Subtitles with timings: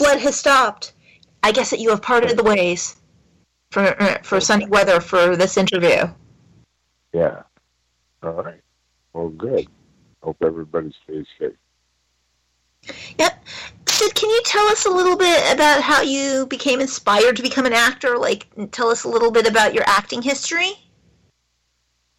[0.00, 0.94] blood has stopped,
[1.42, 2.96] I guess that you have parted the ways
[3.70, 6.08] for uh, for sunny weather for this interview.
[7.12, 7.42] Yeah.
[8.22, 8.62] All right.
[9.12, 9.68] Well, good.
[10.22, 11.52] Hope everybody stays safe.
[13.18, 13.44] Yep.
[13.88, 17.66] Sid, can you tell us a little bit about how you became inspired to become
[17.66, 18.16] an actor?
[18.16, 20.72] Like, tell us a little bit about your acting history.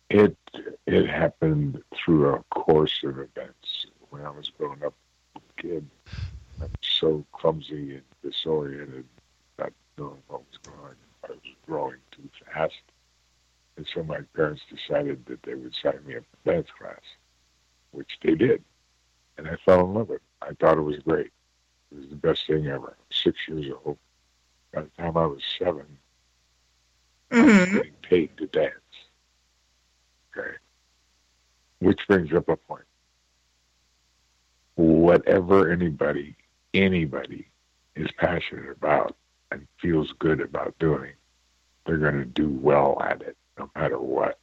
[0.10, 0.38] It
[0.86, 3.88] it happened through a course of events.
[4.10, 4.94] When I was growing up,
[5.58, 5.88] kid,
[7.02, 9.08] so clumsy and disoriented,
[9.60, 10.96] not knowing what was going on.
[11.26, 12.76] I was growing too fast,
[13.78, 17.02] and so my parents decided that they would sign me up for dance class,
[17.92, 18.64] which they did,
[19.38, 20.24] and I fell in love with it.
[20.42, 21.32] I thought it was great.
[21.92, 22.98] It was the best thing ever.
[23.12, 24.00] Six years old.
[24.74, 25.86] By the time I was 7
[27.40, 27.74] I was Mm-hmm.
[27.74, 28.74] getting paid to dance.
[30.38, 30.56] Okay.
[31.80, 32.86] Which brings up a point.
[34.76, 36.36] Whatever anybody,
[36.74, 37.48] anybody
[37.96, 39.16] is passionate about
[39.52, 41.12] and feels good about doing,
[41.86, 44.40] they're going to do well at it no matter what.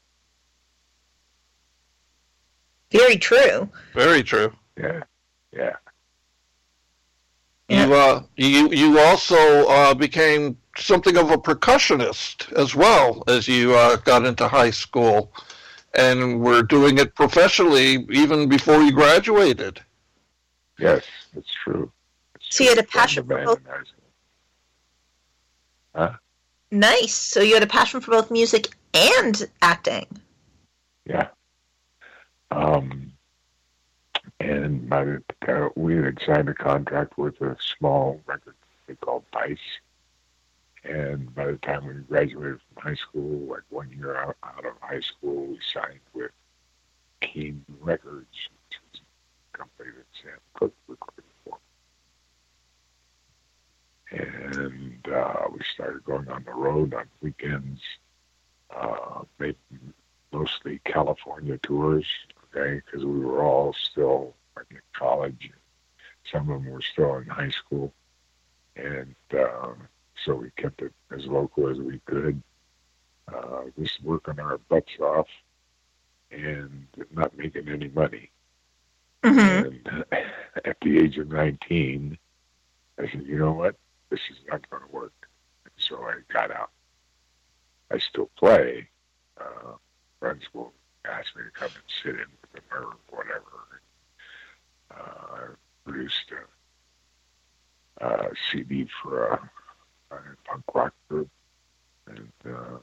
[2.91, 3.69] Very true.
[3.95, 4.53] Very true.
[4.77, 5.03] Yeah.
[5.53, 5.77] Yeah.
[7.69, 13.75] You uh, you you also uh, became something of a percussionist as well as you
[13.75, 15.35] uh, got into high school,
[15.93, 19.83] and were doing it professionally even before you graduated.
[20.79, 21.05] Yes,
[21.37, 21.93] it's true.
[22.51, 23.61] So you had a passion for both-
[25.95, 26.17] school.
[26.71, 27.15] Nice.
[27.15, 30.07] So you had a passion for both music and acting.
[31.07, 31.29] Yeah.
[32.51, 33.13] Um,
[34.41, 38.55] and by the uh, we had signed a contract with a small record
[38.87, 39.59] they called Dice.
[40.85, 44.73] And by the time we graduated from high school, like one year out, out of
[44.81, 46.31] high school, we signed with
[47.21, 49.01] Keen Records, which is
[49.53, 51.28] a company that Sam Cooke recorded.
[54.11, 57.81] And uh, we started going on the road on weekends,
[58.75, 59.57] uh, made
[60.33, 62.07] mostly California tours,
[62.45, 65.51] okay, because we were all still like in college.
[66.33, 67.93] Some of them were still in high school.
[68.77, 69.73] And uh,
[70.25, 72.43] so we kept it as local as we could,
[73.33, 75.29] uh, just working our butts off
[76.31, 78.31] and not making any money.
[79.25, 79.67] Mm-hmm.
[79.67, 80.05] And
[80.65, 82.19] at the age of 19,
[82.99, 83.77] I said, you know what?
[84.11, 85.13] This is not going to work.
[85.65, 86.71] And so I got out.
[87.93, 88.89] I still play.
[89.41, 89.73] Uh,
[90.21, 90.73] friends will
[91.05, 93.81] ask me to come and sit in with them or whatever.
[94.91, 95.41] Uh, I
[95.85, 96.33] produced
[98.01, 99.51] a, a CD for a,
[100.15, 101.29] a punk rock group.
[102.07, 102.79] And uh,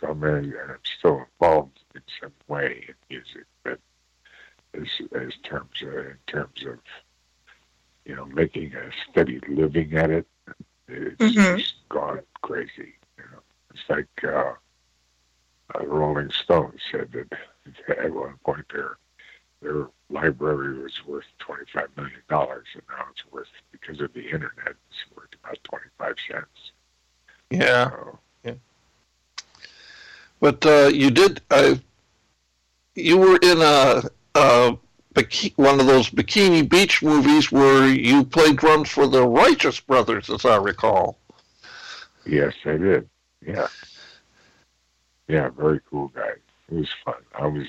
[0.00, 3.78] so I'm, very- I'm still involved in some way in music, but
[4.74, 6.78] as, as terms of, in terms of
[8.06, 10.26] you know making a steady living at it,
[10.90, 11.58] it's Mhm.
[11.58, 12.94] just gone crazy.
[13.18, 13.42] You know,
[13.72, 14.54] it's like uh,
[15.74, 17.32] uh, Rolling Stone said that
[17.98, 18.98] at one point their
[19.62, 24.24] their library was worth twenty five million dollars, and now it's worth because of the
[24.24, 26.72] internet, it's worth about twenty five cents.
[27.50, 28.18] Yeah, So,
[30.40, 31.40] but uh, you did.
[31.50, 31.74] Uh,
[32.94, 34.02] you were in a,
[34.34, 34.78] a biki-
[35.56, 40.44] one of those Bikini Beach movies where you played drums for the Righteous Brothers, as
[40.44, 41.18] I recall.
[42.24, 43.08] yes, I did.
[43.44, 43.68] Yeah,
[45.28, 46.34] yeah, very cool guy.
[46.70, 47.22] It was fun.
[47.34, 47.66] I was,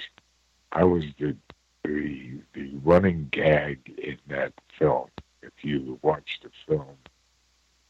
[0.71, 1.35] I was the
[1.83, 5.07] the the running gag in that film.
[5.41, 6.95] If you watch the film,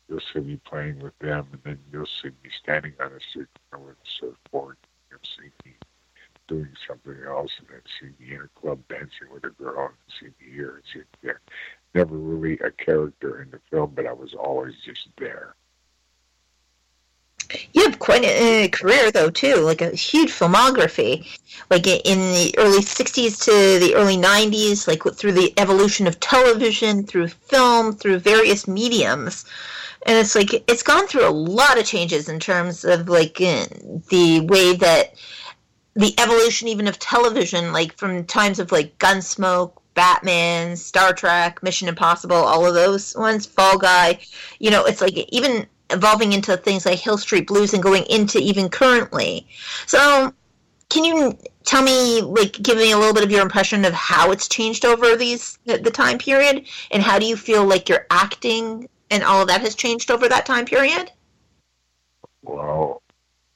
[0.07, 3.19] you'll see me playing with them, and then you'll see me standing on a
[4.19, 4.78] surfboard.
[5.09, 5.73] You'll see me
[6.51, 9.95] doing something else, and then seeing me in a club dancing with a girl, and
[10.19, 11.39] see me here and see me there.
[11.95, 15.56] Never really a character in the film, but I was always just there.
[17.73, 21.25] You have quite a, a career, though, too, like a huge filmography.
[21.69, 27.06] Like in the early 60s to the early 90s, like through the evolution of television,
[27.06, 29.45] through film, through various mediums.
[30.06, 33.66] And it's like, it's gone through a lot of changes in terms of like uh,
[34.09, 35.14] the way that
[35.96, 41.88] the evolution even of television, like from times of like Gunsmoke, Batman, Star Trek, Mission
[41.88, 44.20] Impossible, all of those ones, Fall Guy.
[44.59, 48.40] You know, it's like even evolving into things like Hill Street Blues and going into
[48.40, 49.47] even currently.
[49.85, 50.34] So,
[50.90, 54.32] can you tell me, like, give me a little bit of your impression of how
[54.32, 58.90] it's changed over these the, time period, and how do you feel like your acting
[59.09, 61.11] and all of that has changed over that time period?
[62.41, 63.01] Well,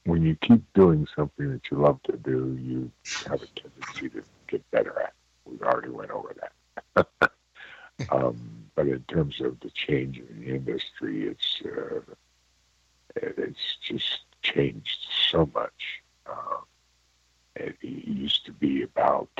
[0.06, 2.90] when you keep doing something that you love to do, you
[3.26, 5.12] have a tendency to get better at.
[5.44, 7.32] We already went over that.
[8.10, 12.00] um, but in terms of the change in the industry, it's uh,
[13.16, 16.02] it's just changed so much.
[16.26, 16.60] Uh,
[17.56, 19.30] it used to be about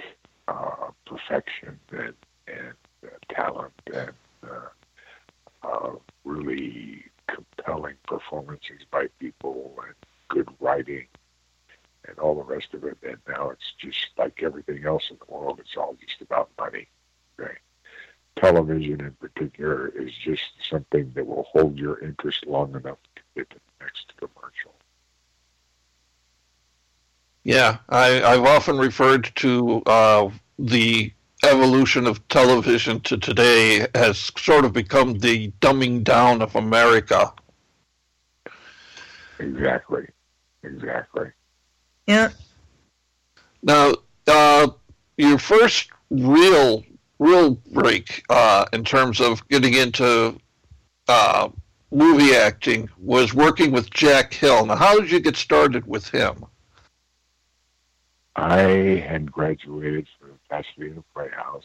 [0.48, 2.14] uh, perfection and,
[2.48, 2.74] and
[3.04, 4.12] uh, talent and
[4.48, 5.92] uh, uh,
[6.24, 9.94] really compelling performances by people and
[10.28, 11.06] good writing
[12.08, 12.98] and all the rest of it.
[13.02, 15.60] And now it's just like everything else in the world.
[15.60, 16.88] It's all just about money.
[17.36, 17.58] Right?
[18.36, 23.50] Television, in particular, is just something that will hold your interest long enough to get
[23.50, 24.74] to the next commercial.
[27.44, 31.12] Yeah, I, I've often referred to uh, the
[31.44, 37.32] evolution of television to today has sort of become the dumbing down of America.
[39.38, 40.08] Exactly.
[40.66, 41.30] Exactly.
[42.06, 42.30] Yeah.
[43.62, 43.94] Now,
[44.26, 44.68] uh,
[45.16, 46.84] your first real,
[47.18, 50.38] real break uh, in terms of getting into
[51.08, 51.48] uh,
[51.90, 54.66] movie acting was working with Jack Hill.
[54.66, 56.44] Now, how did you get started with him?
[58.34, 58.58] I
[59.08, 61.64] had graduated from the Pasadena Playhouse,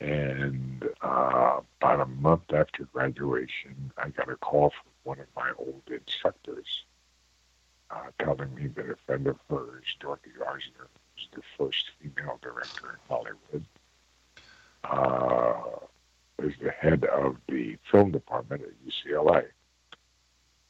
[0.00, 5.52] and uh, about a month after graduation, I got a call from one of my
[5.58, 6.66] old instructors
[7.90, 12.90] uh, telling me that a friend of hers, Dorothy Arzner, was the first female director
[12.90, 13.64] in Hollywood,
[14.84, 15.86] uh,
[16.42, 19.46] was the head of the film department at UCLA.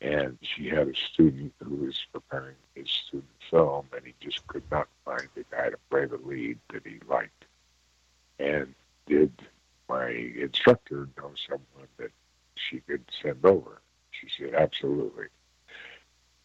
[0.00, 4.62] And she had a student who was preparing his student film, and he just could
[4.70, 7.46] not find the guy to play the lead that he liked.
[8.38, 8.74] And
[9.06, 9.32] did
[9.88, 12.10] my instructor know someone that
[12.56, 13.80] she could send over?
[14.10, 15.26] She said, absolutely.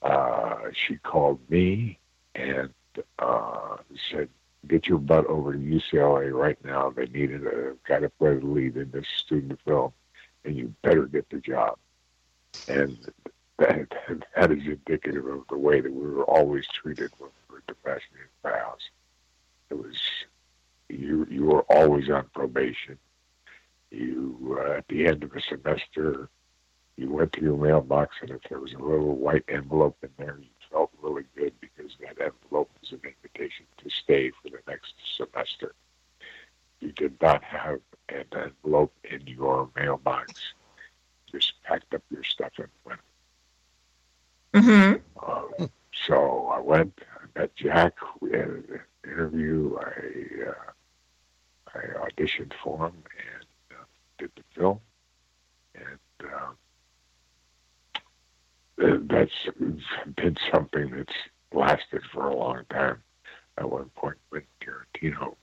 [0.02, 2.00] Uh, she called me
[2.36, 2.74] and
[3.20, 3.78] uh,
[4.12, 4.30] said,
[4.68, 6.90] get your butt over to UCLA right now.
[6.90, 9.94] They needed a guy to play the lead in this student film,
[10.46, 11.78] and you better get the job.
[12.68, 12.98] And
[13.58, 13.88] that,
[14.36, 17.76] that is indicative of the way that we were always treated when we were at
[18.44, 18.82] the.
[19.70, 19.98] It was
[20.90, 22.98] you you were always on probation.
[23.90, 26.30] You uh, at the end of a semester,
[26.98, 30.38] you went to your mailbox, and if there was a little white envelope in there,
[30.40, 34.94] you felt really good because that envelope was an invitation to stay for the next
[35.18, 35.74] semester.
[36.80, 37.80] You did not have
[38.10, 40.34] an envelope in your mailbox.
[41.32, 43.00] Just packed up your stuff and went
[44.54, 44.98] Mm-hmm.
[45.26, 45.68] uh,
[46.08, 50.54] so I went, I met Jack, we had an interview, I, uh,
[51.74, 53.46] I auditioned for him and
[53.80, 53.84] uh,
[54.18, 54.80] did the film.
[55.76, 56.56] And um,
[59.10, 59.32] that's
[60.16, 61.18] been something that's
[61.54, 63.02] lasted for a long time.
[63.58, 65.36] At one point, when Tarantino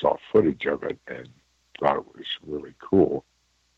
[0.00, 1.28] saw footage of it and
[1.78, 3.24] thought it was really cool,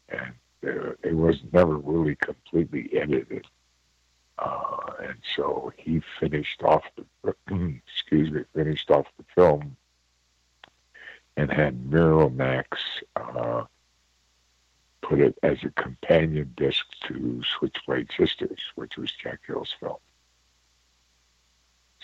[0.08, 0.34] and
[0.66, 3.46] uh, it was never really completely edited
[4.38, 7.34] uh, and so he finished off the
[7.86, 9.76] excuse me finished off the film
[11.36, 12.64] and had Miramax
[13.16, 13.64] uh,
[15.04, 19.96] put it as a companion disc to Switchblade Sisters, which was Jack Hill's film.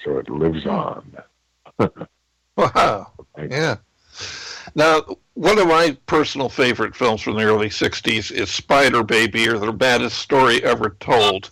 [0.04, 0.70] So it lives hmm.
[0.70, 1.16] on.
[2.56, 3.12] wow.
[3.38, 3.76] Yeah.
[4.74, 5.02] Now,
[5.34, 9.72] one of my personal favorite films from the early 60s is Spider Baby or The
[9.72, 11.50] Maddest Story Ever Told.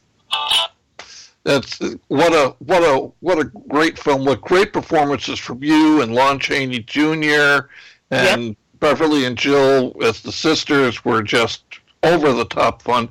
[1.44, 1.78] That's
[2.08, 4.26] what a what a what a great film!
[4.26, 7.68] What great performances from you and Lon Chaney Jr.
[8.10, 8.56] and yep.
[8.80, 11.62] Beverly and Jill as the sisters were just
[12.02, 13.08] over the top fun.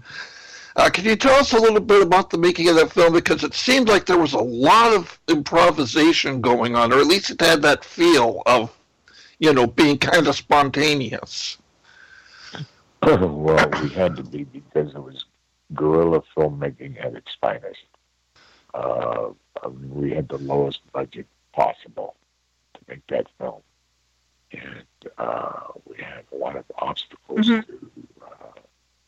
[0.76, 3.14] Uh, can you tell us a little bit about the making of that film?
[3.14, 7.32] Because it seemed like there was a lot of improvisation going on, or at least
[7.32, 8.72] it had that feel of,
[9.40, 11.58] you know, being kind of spontaneous.
[13.02, 15.26] well, we had to be because it was
[15.74, 17.82] guerrilla filmmaking at its finest.
[18.74, 19.30] Uh,
[19.90, 22.16] we had the lowest budget possible
[22.76, 23.62] to make that film,
[24.52, 27.60] and uh, we had a lot of obstacles mm-hmm.
[27.62, 28.60] to uh,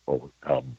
[0.07, 0.77] overcome,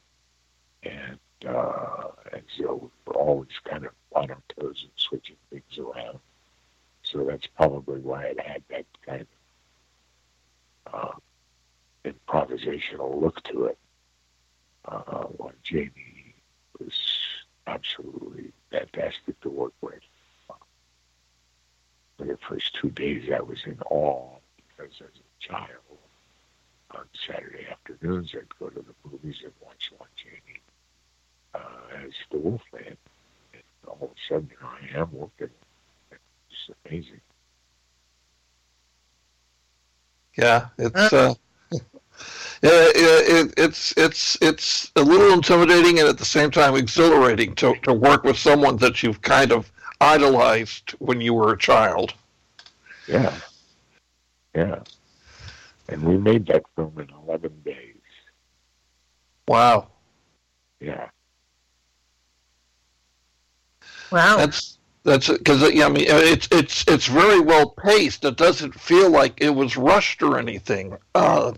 [0.83, 6.19] and uh, and so we're always kind of on our toes and switching things around.
[7.03, 9.25] So that's probably why it had that kind
[10.85, 11.11] of uh,
[12.05, 13.77] improvisational look to it.
[14.85, 15.25] Uh,
[15.63, 16.35] Chaney
[16.79, 16.93] was
[17.67, 20.01] absolutely fantastic to work with.
[22.17, 24.37] For the first two days, I was in awe
[24.81, 25.97] because as a child,
[26.91, 30.61] on Saturday afternoons, I'd go to the movies and watch Lon Chaney
[31.55, 32.97] uh, as the Wolfman.
[33.53, 35.49] And all of a sudden, here I am working.
[36.11, 37.21] It's amazing.
[40.37, 41.33] Yeah, it's uh,
[42.63, 47.73] Yeah, it, it's it's it's a little intimidating and at the same time exhilarating to,
[47.83, 52.13] to work with someone that you've kind of idolized when you were a child.
[53.07, 53.33] Yeah,
[54.55, 54.79] yeah,
[55.89, 57.95] and we made that film in eleven days.
[59.47, 59.87] Wow.
[60.79, 61.09] Yeah.
[64.11, 64.37] Wow.
[64.37, 68.23] That's that's because yeah, I mean it's it's it's very well paced.
[68.25, 70.97] It doesn't feel like it was rushed or anything.
[71.15, 71.53] Uh,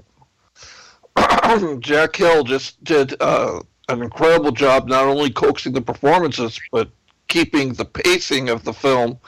[1.79, 3.59] Jack Hill just did uh,
[3.89, 6.89] an incredible job, not only coaxing the performances but
[7.27, 9.19] keeping the pacing of the film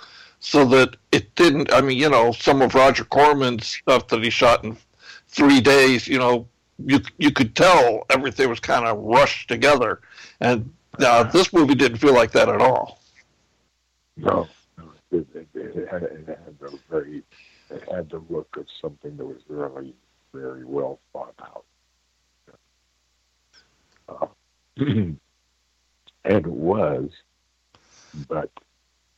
[0.45, 1.73] so that it didn't.
[1.73, 4.77] I mean, you know, some of Roger Corman's stuff that he shot in
[5.27, 6.47] three days, you know,
[6.77, 10.01] you you could tell everything was kind of rushed together,
[10.41, 13.01] and uh, this movie didn't feel like that at all.
[14.17, 14.47] No,
[15.11, 17.23] it, it, it, had, it had the very,
[17.71, 19.95] it had the look of something that was really
[20.31, 21.65] very well thought out.
[24.07, 24.27] Uh,
[24.77, 25.17] and
[26.23, 27.09] it was,
[28.27, 28.51] but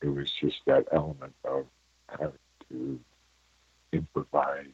[0.02, 1.66] it was just that element of
[2.08, 2.32] having
[2.68, 3.00] to
[3.92, 4.64] improvise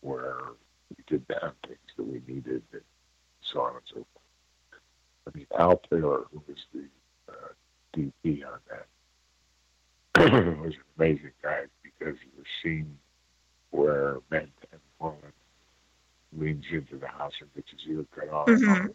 [0.00, 0.38] where
[0.90, 2.82] we did have things that we needed and
[3.42, 4.06] so on and so forth.
[5.26, 6.84] I mean, Al Taylor, who was the
[7.28, 7.52] uh,
[7.96, 12.98] DP on that, was an amazing guy because the scene
[13.70, 15.32] where Matt and Woman
[16.36, 18.48] leans into the house and gets his ear cut off.
[18.48, 18.92] Mhm.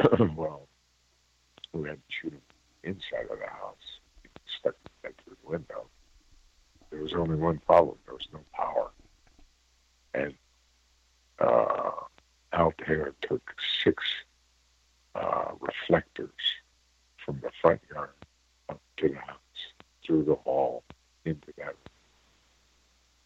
[0.36, 0.68] well,
[1.72, 2.40] we had to shoot him
[2.86, 3.98] inside of the house.
[4.58, 5.86] Stuck through the window.
[6.90, 7.96] There was only one problem.
[8.06, 8.90] There was no power.
[10.14, 10.34] And
[11.38, 11.90] uh,
[12.52, 13.42] Al Taylor took
[13.84, 14.02] six
[15.14, 16.30] uh, reflectors
[17.24, 18.10] from the front yard
[18.68, 19.38] up to the house,
[20.04, 20.84] through the hall,
[21.24, 21.76] into that room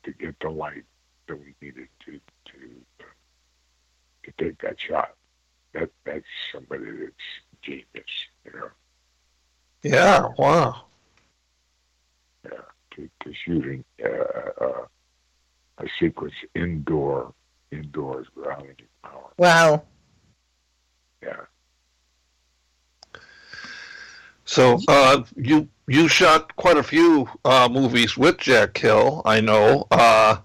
[0.04, 0.84] to get the light
[1.28, 2.12] that we needed to
[2.46, 2.58] to
[3.00, 3.04] uh,
[4.24, 5.14] to take that shot.
[5.74, 7.14] That that's somebody that's
[7.62, 7.84] genius,
[8.44, 8.70] you know.
[9.82, 10.84] Yeah, wow.
[12.44, 12.50] Yeah,
[12.92, 14.08] to, to shooting uh,
[14.64, 14.86] uh,
[15.78, 17.32] a sequence indoor,
[17.72, 19.32] indoors without any power.
[19.38, 19.84] Wow.
[21.22, 21.44] Yeah,
[24.50, 29.86] So uh, you you shot quite a few uh, movies with Jack Hill, I know.
[29.92, 30.38] Uh,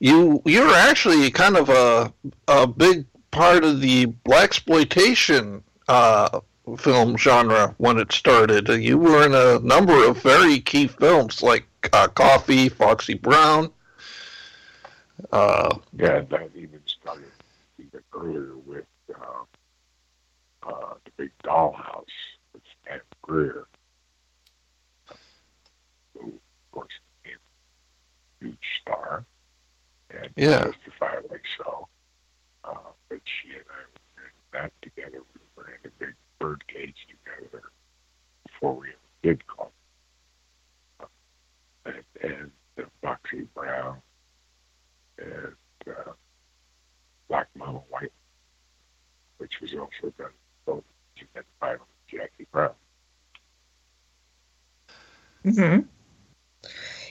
[0.00, 2.12] you you're actually kind of a
[2.48, 6.40] a big part of the black exploitation uh,
[6.78, 8.68] film genre when it started.
[8.68, 13.72] You were in a number of very key films like uh, Coffy, Foxy Brown.
[15.32, 16.20] Uh, yeah.
[16.20, 17.30] That even started
[17.78, 22.04] even earlier with uh, uh, the Big Dollhouse
[22.52, 23.66] with Pam Grier,
[26.14, 29.24] who of course became a huge star,
[30.10, 30.64] and Yeah.
[30.64, 31.88] justifiably so.
[32.64, 32.74] Uh,
[33.08, 33.82] but she and I
[34.16, 35.22] were in that together.
[35.34, 37.62] We were in a big birdcage together
[38.46, 39.72] before we ever did call.
[41.86, 43.96] And, and the Foxy Brown
[45.18, 45.54] and
[45.86, 46.12] uh,
[47.28, 48.12] Black Mama White,
[49.38, 50.30] which was also done
[50.66, 50.84] both
[51.34, 52.72] and finally Jackie Brown.
[55.44, 55.86] hmm And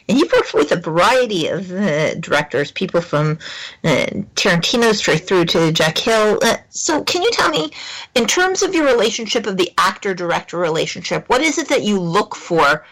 [0.07, 3.37] you've worked with a variety of uh, directors, people from
[3.83, 4.05] uh,
[4.35, 6.39] Tarantino straight through to Jack Hill.
[6.41, 7.71] Uh, so, can you tell me,
[8.15, 12.35] in terms of your relationship of the actor-director relationship, what is it that you look
[12.35, 12.85] for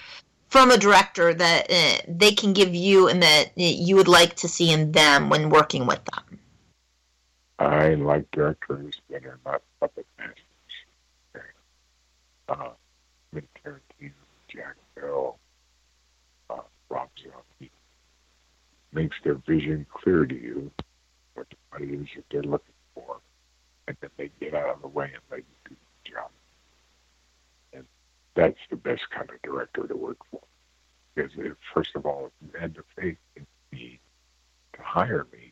[0.49, 4.35] from a director that uh, they can give you and that uh, you would like
[4.35, 6.39] to see in them when working with them?
[7.59, 10.43] I like directors that are not puppet masters.
[12.47, 12.69] Uh,
[13.31, 14.11] Quentin Tarantino,
[14.47, 15.37] Jack Hill,
[16.49, 17.71] uh, Rob Zombie
[18.97, 20.71] makes their vision clear to you,
[21.35, 21.45] what,
[21.79, 23.17] it is that they're looking for,
[23.87, 26.31] and then they get out of the way and let you do the job.
[27.73, 27.85] And
[28.33, 30.41] that's the best kind of director to work for.
[31.13, 33.99] Because if, first of all, if you had the faith in me
[34.73, 35.51] to hire me,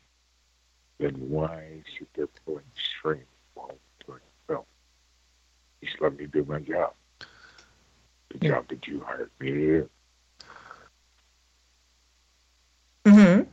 [1.00, 2.64] then why sit there pulling
[2.98, 4.64] strings while doing film?
[5.84, 6.94] Just let me do my job.
[8.30, 8.50] The Yeah.
[8.56, 9.90] job that you hired me to do.
[13.06, 13.44] Mm-hmm.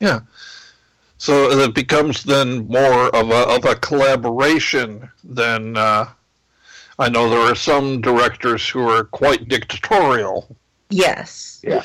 [0.00, 0.20] Yeah.
[1.18, 6.08] So it becomes then more of a of a collaboration than uh,
[6.98, 10.54] I know there are some directors who are quite dictatorial.
[10.90, 11.60] Yes.
[11.64, 11.84] Yeah,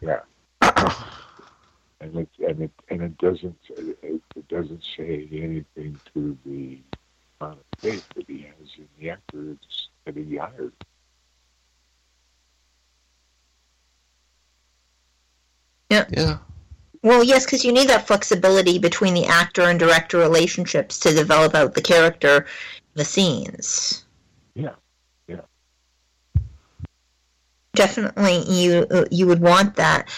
[0.00, 0.20] yeah.
[2.00, 6.78] and it and it and it doesn't it, it doesn't say anything to the
[7.40, 10.72] amount of faith that he has in the actors that he hired.
[15.90, 16.04] Yeah.
[16.10, 16.38] Yeah.
[17.06, 21.54] Well, yes, because you need that flexibility between the actor and director relationships to develop
[21.54, 22.46] out the character,
[22.94, 24.04] the scenes.
[24.54, 24.74] Yeah,
[25.28, 25.42] yeah.
[27.76, 30.08] Definitely, you you would want that.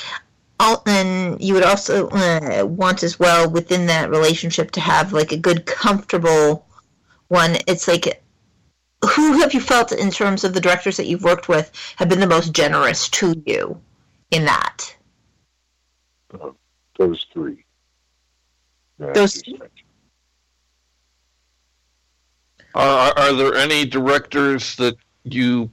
[0.87, 5.37] And you would also uh, want as well within that relationship to have like a
[5.37, 6.65] good, comfortable
[7.29, 7.59] one.
[7.67, 8.23] It's like
[9.05, 12.21] who have you felt in terms of the directors that you've worked with have been
[12.21, 13.79] the most generous to you
[14.31, 14.97] in that?
[16.33, 16.53] Uh,
[16.99, 17.65] those three.
[18.99, 19.43] Those.
[22.75, 25.71] Uh, are there any directors that you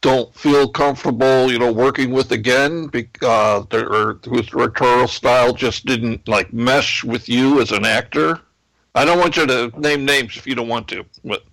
[0.00, 2.90] don't feel comfortable, you know, working with again,
[3.22, 8.40] uh, or whose directorial style just didn't like mesh with you as an actor?
[8.94, 11.44] I don't want you to name names if you don't want to, but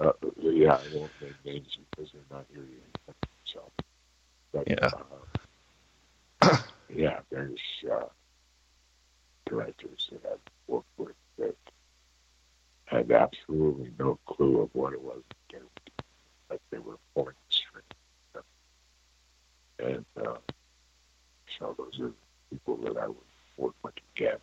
[0.00, 3.14] uh, yeah, I won't name names because they're not here yet.
[3.44, 3.60] So,
[4.52, 4.90] but, yeah,
[6.42, 6.56] uh,
[6.94, 8.04] yeah, there's uh,
[9.46, 11.56] directors that I've worked with that
[12.86, 15.22] had absolutely no clue of what it was
[16.50, 17.84] like they were pulling the string.
[19.78, 20.36] And uh,
[21.58, 22.12] so those are
[22.50, 23.16] people that I would
[23.56, 24.36] work with again.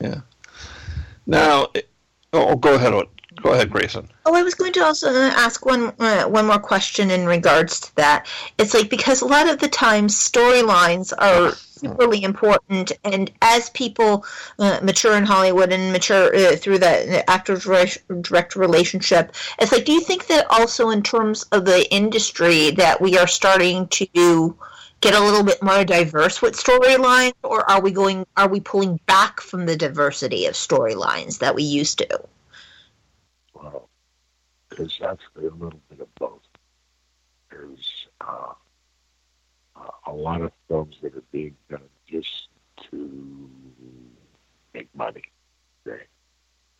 [0.00, 0.20] Yeah.
[1.26, 1.68] Now,
[2.32, 2.92] oh, go ahead.
[3.42, 4.08] Go ahead, Grayson.
[4.26, 7.96] Oh, I was going to also ask one uh, one more question in regards to
[7.96, 8.26] that.
[8.58, 11.54] It's like because a lot of the times storylines are
[11.98, 14.24] really important, and as people
[14.58, 19.92] uh, mature in Hollywood and mature uh, through that actor director relationship, it's like, do
[19.92, 24.56] you think that also in terms of the industry that we are starting to
[25.00, 28.26] get a little bit more diverse with storylines, or are we going?
[28.36, 32.20] Are we pulling back from the diversity of storylines that we used to?
[33.54, 33.88] Well,
[34.76, 36.42] there's actually a little bit of both.
[37.50, 38.52] There's uh,
[40.06, 42.48] a lot of films that are being done just
[42.90, 43.50] to
[44.74, 45.22] make money,
[45.86, 46.04] okay?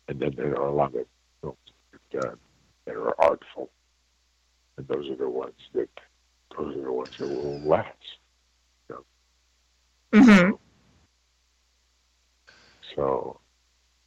[0.09, 1.05] and then there are a lot of
[1.41, 1.57] films
[1.91, 2.37] that are done
[2.85, 3.69] that are artful,
[4.75, 5.89] and those are the ones that
[6.65, 7.87] the ones that will last.
[10.11, 10.51] Mm-hmm.
[12.95, 13.39] So,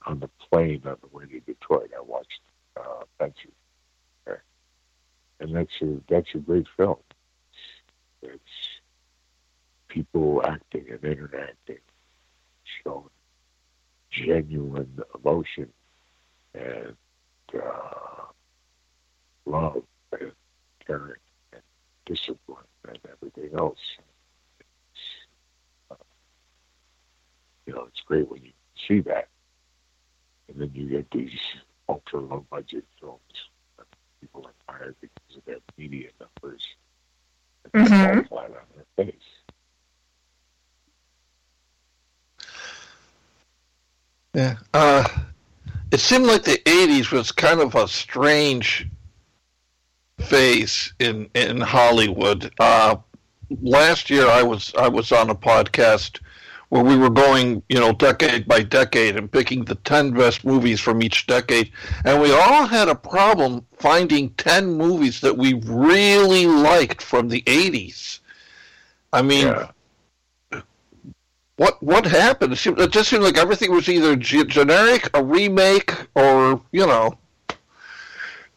[0.05, 2.41] on the plane on the way to Detroit, I watched
[2.77, 3.53] uh, Fences,
[5.39, 6.97] and that's a that's a great film.
[8.21, 8.43] It's
[9.89, 11.79] people acting and interacting,
[12.83, 13.11] showing
[14.11, 15.69] genuine emotion
[16.55, 16.97] and
[17.55, 18.25] uh,
[19.47, 19.83] love
[20.19, 20.33] and
[20.87, 21.15] caring
[22.07, 23.79] discipline and everything else.
[25.91, 25.95] Uh,
[27.67, 28.53] you know, it's great when you
[28.89, 29.29] see that.
[30.49, 31.39] And then you get these
[31.89, 33.21] ultra low budget films
[33.79, 33.87] that
[34.21, 36.67] people are admire because of their media numbers
[37.73, 38.21] and mm-hmm.
[38.29, 39.15] fall flat on their face.
[44.35, 44.57] Yeah.
[44.73, 45.07] Uh,
[45.91, 48.89] it seemed like the 80s was kind of a strange
[50.23, 52.53] phase in in Hollywood.
[52.59, 52.97] Uh,
[53.61, 56.21] last year, I was I was on a podcast
[56.69, 60.81] where we were going, you know, decade by decade and picking the ten best movies
[60.81, 61.71] from each decade,
[62.05, 67.43] and we all had a problem finding ten movies that we really liked from the
[67.43, 68.21] '80s.
[69.13, 69.49] I mean.
[69.49, 69.69] Yeah.
[71.57, 72.55] What what happened?
[72.55, 76.87] It, seemed, it just seemed like everything was either g- generic, a remake, or you
[76.87, 77.13] know,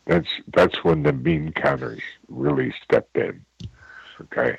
[0.06, 3.46] that's that's when the bean counters really stepped in.
[4.22, 4.58] Okay,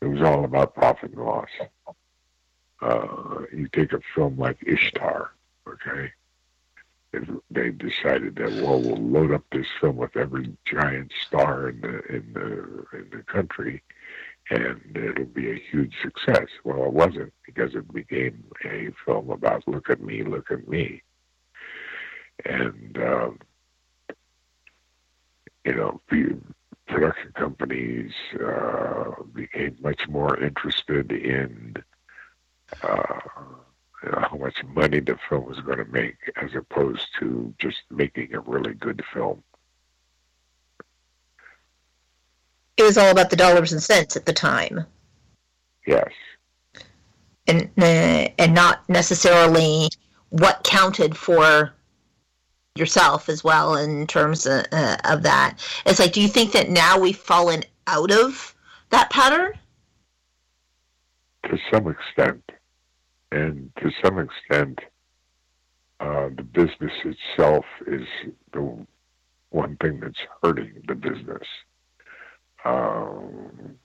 [0.00, 1.48] it was all about profit and loss.
[2.80, 5.30] Uh, you take a film like Ishtar.
[5.68, 6.10] Okay,
[7.50, 12.02] they decided that well, we'll load up this film with every giant star in the
[12.06, 13.82] in the in the country,
[14.50, 16.48] and it'll be a huge success.
[16.64, 21.02] Well, it wasn't because it became a film about look at me, look at me,
[22.44, 23.38] and um,
[25.66, 26.00] you know,
[26.86, 31.74] production companies uh, became much more interested in
[32.82, 33.18] uh,
[34.02, 38.40] how much money the film was going to make as opposed to just making a
[38.40, 39.42] really good film.
[42.76, 44.84] It was all about the dollars and cents at the time.
[45.86, 46.10] Yes.
[47.48, 49.88] And uh, and not necessarily
[50.30, 51.75] what counted for
[52.78, 55.58] yourself as well in terms of, uh, of that.
[55.84, 58.54] It's like, do you think that now we've fallen out of
[58.90, 59.52] that pattern?
[61.44, 62.42] To some extent.
[63.32, 64.78] And to some extent,
[66.00, 68.06] uh, the business itself is
[68.52, 68.86] the
[69.50, 71.46] one thing that's hurting the business.
[72.64, 73.78] Um,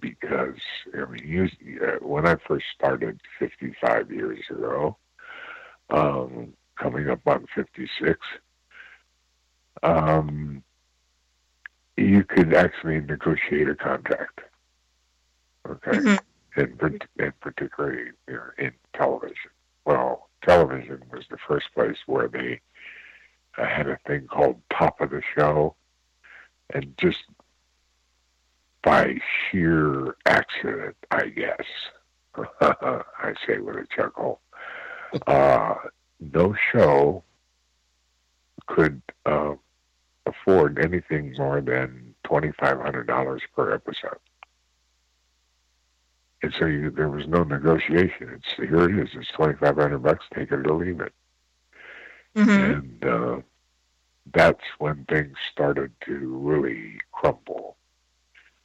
[0.00, 0.58] because
[0.94, 1.48] I mean, you,
[1.84, 4.96] uh, when I first started 55 years ago,
[5.90, 8.18] um, coming up on 56,
[9.82, 10.62] um,
[11.96, 14.40] you could actually negotiate a contract.
[15.68, 16.60] Okay, mm-hmm.
[16.60, 19.50] in, in particularly you know, in television.
[19.84, 22.60] Well, television was the first place where they
[23.58, 25.74] uh, had a thing called top of the show,
[26.72, 27.24] and just
[28.82, 29.18] by
[29.50, 31.64] sheer accident, I guess.
[32.60, 34.40] I say with a chuckle.
[35.26, 35.74] Uh,
[36.20, 37.22] no show
[38.66, 39.54] could uh,
[40.26, 44.18] afford anything more than twenty five hundred dollars per episode,
[46.42, 48.30] and so you, there was no negotiation.
[48.34, 49.10] It's here it is.
[49.14, 50.24] It's twenty five hundred bucks.
[50.34, 51.12] Take it or leave it.
[52.34, 52.50] Mm-hmm.
[52.50, 53.40] And uh,
[54.34, 57.76] that's when things started to really crumble.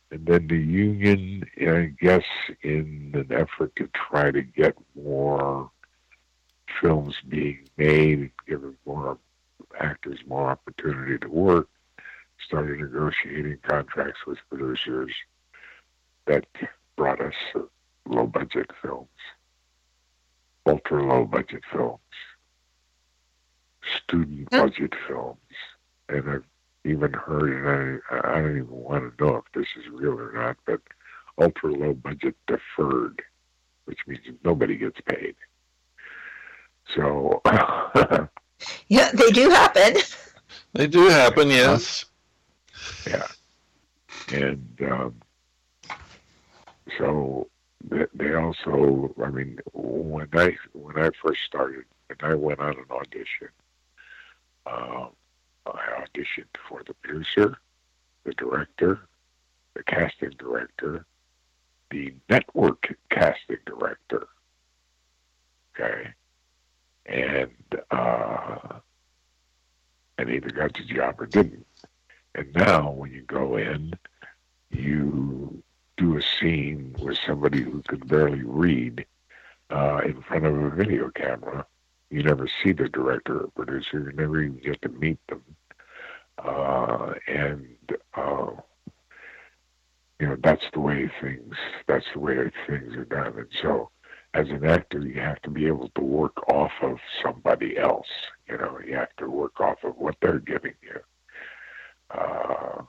[0.10, 2.26] And then the union, I guess,
[2.64, 5.72] in an effort to try to get more
[6.80, 9.18] films being made, giving more
[9.80, 11.68] actors more opportunity to work,
[12.46, 15.12] started negotiating contracts with producers
[16.26, 16.46] that
[16.96, 17.34] brought us
[18.06, 19.08] low budget films,
[20.66, 22.00] ultra low budget films,
[23.98, 25.38] student budget films.
[26.10, 26.44] And I've
[26.84, 30.34] even heard, and I, I don't even want to know if this is real or
[30.34, 30.82] not, but
[31.40, 33.22] ultra low budget deferred,
[33.86, 35.36] which means nobody gets paid.
[36.96, 37.42] So,
[38.88, 39.96] yeah, they do happen.
[40.74, 42.06] They do happen, yes.
[43.06, 43.28] Yeah,
[44.32, 45.16] and um,
[46.98, 47.50] so
[48.14, 52.86] they also, I mean, when I when I first started, and I went on an
[52.90, 53.50] audition,
[54.66, 55.08] uh,
[55.66, 57.58] I auditioned for the producer,
[58.24, 59.02] the director,
[59.74, 61.06] the casting director,
[61.90, 64.28] the network casting director.
[65.76, 66.14] Okay,
[67.12, 67.52] and
[67.92, 68.80] uh,
[70.18, 71.66] and either got the job or didn't.
[72.36, 73.94] And now, when you go in,
[74.70, 75.62] you
[75.98, 79.06] do a scene with somebody who can barely read
[79.70, 81.66] uh, in front of a video camera.
[82.10, 84.00] You never see the director or producer.
[84.00, 85.44] You never even get to meet them.
[86.44, 87.68] Uh, and
[88.16, 88.52] uh,
[90.20, 91.56] you know that's the way things.
[91.88, 92.36] That's the way
[92.68, 93.38] things are done.
[93.38, 93.90] And so,
[94.34, 98.08] as an actor, you have to be able to work off of somebody else.
[98.48, 101.00] You know, you have to work off of what they're giving you.
[102.12, 102.84] Uh,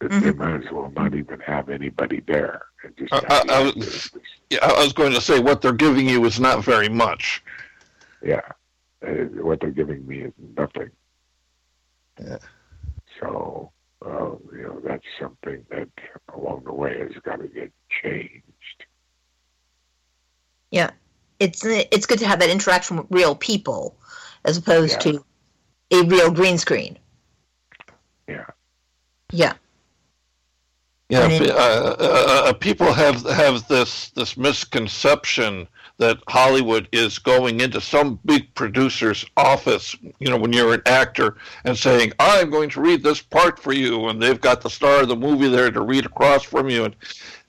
[0.00, 0.20] mm-hmm.
[0.20, 2.62] They might as well not even have anybody there.
[2.84, 4.10] And just uh, I, I was,
[4.50, 7.42] yeah, I was going to say what they're giving you is not very much.
[8.22, 8.42] Yeah,
[9.00, 10.90] what they're giving me is nothing.
[12.22, 12.38] Yeah.
[13.18, 13.72] So,
[14.04, 15.88] uh, you know, that's something that
[16.34, 18.84] along the way has got to get changed.
[20.70, 20.90] Yeah,
[21.38, 23.96] it's it's good to have that interaction with real people
[24.44, 25.12] as opposed yeah.
[25.12, 25.24] to
[25.92, 26.98] a real green screen.
[28.28, 28.46] Yeah.
[29.32, 29.54] Yeah.
[31.10, 37.80] Yeah, uh, uh, uh, people have have this this misconception that Hollywood is going into
[37.80, 42.80] some big producer's office, you know, when you're an actor and saying, "I'm going to
[42.80, 45.80] read this part for you," and they've got the star of the movie there to
[45.80, 46.94] read across from you, and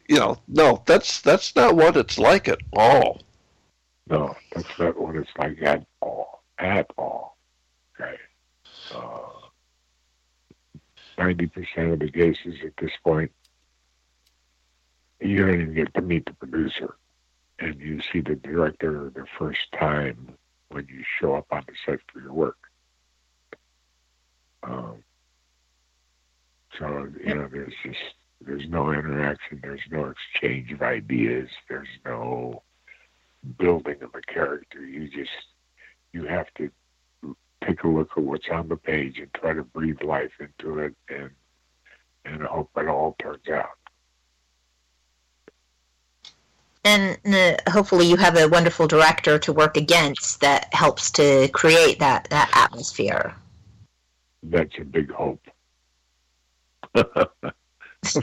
[0.08, 3.22] you know, no, that's that's not what it's like at all.
[4.10, 6.44] No, that's not what it's like at all.
[6.60, 7.38] At all.
[8.00, 8.18] Okay.
[11.18, 13.32] Ninety percent of the cases at this point
[15.22, 16.96] you don't even get to meet the producer.
[17.60, 20.36] And you see the director the first time
[20.70, 22.58] when you show up on the set for your work.
[24.64, 25.04] Um,
[26.78, 28.00] so, you know, there's just,
[28.46, 32.64] there's no interaction, there's no exchange of ideas, there's no
[33.58, 34.86] building of a character.
[34.86, 35.32] You just,
[36.12, 36.72] you have to
[37.66, 40.96] take a look at what's on the page and try to breathe life into it
[41.10, 41.30] and,
[42.26, 43.70] and hope it all turns out.
[46.84, 52.00] And uh, hopefully you have a wonderful director to work against that helps to create
[52.00, 53.36] that, that atmosphere.
[54.42, 55.42] That's a big hope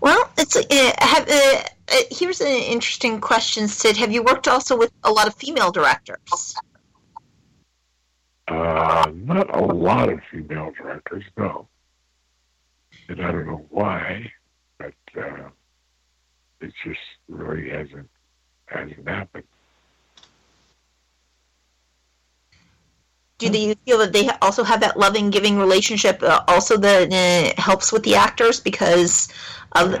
[0.00, 3.96] well it's uh, have, uh, uh, here's an interesting question sid.
[3.96, 6.54] Have you worked also with a lot of female directors?
[8.48, 11.68] Uh, not a lot of female directors no.
[13.08, 14.32] And i don't know why
[14.78, 15.48] but uh,
[16.60, 18.10] it just really hasn't
[18.66, 19.44] hasn't happened.
[23.38, 26.22] Do you feel that they also have that loving, giving relationship?
[26.22, 29.28] Uh, also, that uh, helps with the actors because
[29.72, 29.92] of,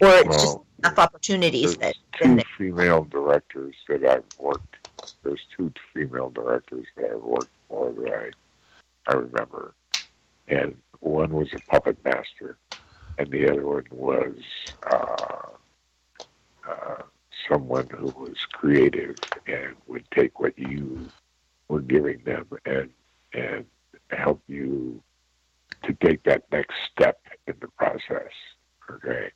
[0.00, 1.96] or it's just enough opportunities that.
[2.20, 4.76] two female directors that I've worked.
[5.24, 8.32] There's two female directors that I've worked for that
[9.08, 9.74] I, I remember,
[10.46, 12.58] and one was a puppet master,
[13.18, 14.34] and the other one was
[14.88, 15.48] uh,
[16.68, 17.02] uh,
[17.50, 21.10] someone who was creative and would take what you
[21.68, 22.90] were giving them and
[23.34, 23.64] and
[24.10, 25.02] help you
[25.84, 28.32] to take that next step in the process.
[28.90, 29.30] Okay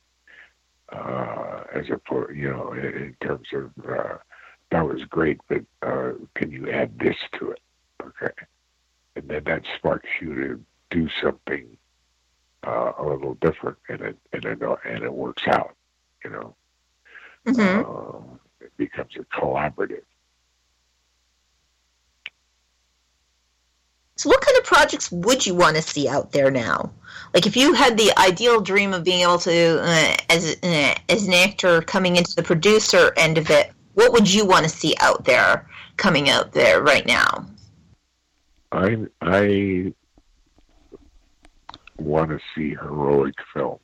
[0.91, 4.17] uh, as a for you know in, in terms of uh,
[4.71, 7.59] that was great, but uh, can you add this to it?
[8.01, 8.33] Okay,
[9.15, 11.77] and then that sparks you to do something
[12.65, 15.75] uh, a little different, and it and it and it works out.
[16.23, 16.55] You know,
[17.47, 17.83] Mhm.
[18.85, 20.03] Becomes a collaborative.
[24.15, 26.91] So, what kind of projects would you want to see out there now?
[27.33, 31.27] Like, if you had the ideal dream of being able to, uh, as uh, as
[31.27, 34.95] an actor coming into the producer end of it, what would you want to see
[34.99, 35.67] out there
[35.97, 37.45] coming out there right now?
[38.71, 39.93] I I
[41.97, 43.79] want to see heroic films.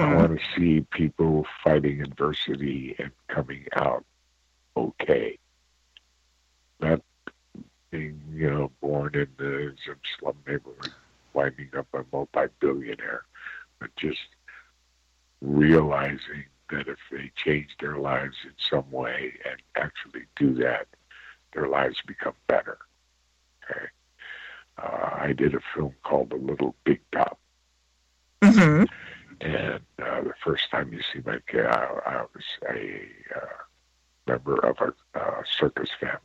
[0.00, 4.04] I hmm want to see people fighting adversity and coming out
[4.76, 5.38] okay.
[6.80, 7.02] Not
[7.90, 10.92] being, you know, born in the some slum neighborhood,
[11.32, 13.24] winding up a multi-billionaire,
[13.80, 14.20] but just
[15.40, 20.86] realizing that if they change their lives in some way and actually do that,
[21.52, 22.78] their lives become better.
[23.70, 23.86] Okay.
[24.78, 27.38] Uh, I did a film called The Little Big Top.
[28.42, 28.84] hmm
[29.40, 33.00] And uh, the first time you see my kid, I, I was a
[33.36, 33.46] uh,
[34.26, 36.18] member of a uh, circus family,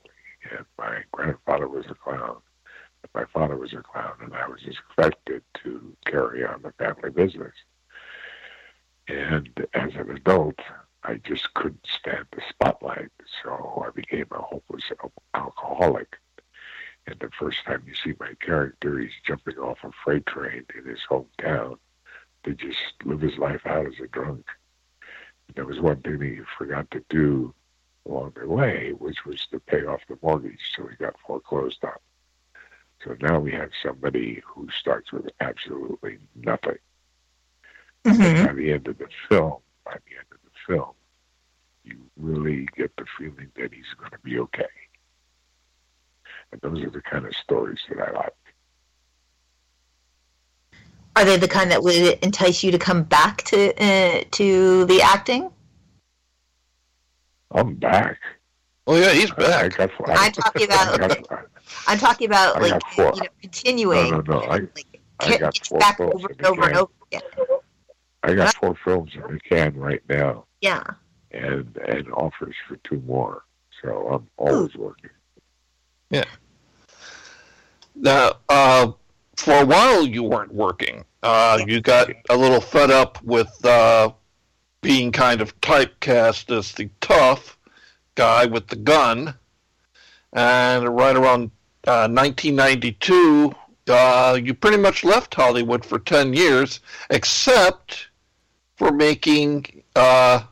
[0.49, 2.37] and my grandfather was a clown,
[3.13, 7.53] my father was a clown, and I was expected to carry on the family business.
[9.07, 10.59] And as an adult,
[11.03, 13.09] I just couldn't stand the spotlight,
[13.43, 14.83] so I became a hopeless
[15.33, 16.15] alcoholic.
[17.07, 20.85] And the first time you see my character, he's jumping off a freight train in
[20.85, 21.77] his hometown
[22.43, 24.45] to just live his life out as a drunk.
[25.47, 27.53] And there was one thing he forgot to do
[28.07, 31.91] along the way, which was to pay off the mortgage, so he got foreclosed on.
[33.03, 36.77] So now we have somebody who starts with absolutely nothing.
[38.05, 40.93] hmm By the end of the film, by the end of the film,
[41.83, 44.63] you really get the feeling that he's going to be okay.
[46.51, 48.33] And those are the kind of stories that I like.
[51.15, 55.01] Are they the kind that would entice you to come back to uh, to the
[55.01, 55.51] acting?
[57.51, 58.17] I'm back.
[58.87, 59.77] Oh yeah, he's I back.
[59.77, 61.45] got, I'm talking about- I got,
[61.87, 64.09] I'm talking about I like you know continuing.
[64.11, 64.39] No, no, no.
[64.41, 66.77] I- like, I got four back films over in and the over and can.
[66.81, 67.21] over again.
[68.23, 70.83] I got four films in the can right now, Yeah.
[71.31, 73.43] and and offers for two more.
[73.81, 75.09] So I'm always working.
[76.09, 76.23] Yeah.
[77.95, 78.91] Now, uh,
[79.41, 81.03] for a while you weren't working.
[81.23, 84.11] Uh, you got a little fed up with uh,
[84.81, 87.57] being kind of typecast as the tough
[88.15, 89.35] guy with the gun.
[90.33, 91.51] And right around
[91.85, 93.53] uh, 1992,
[93.87, 98.07] uh, you pretty much left Hollywood for 10 years, except
[98.75, 100.43] for making uh,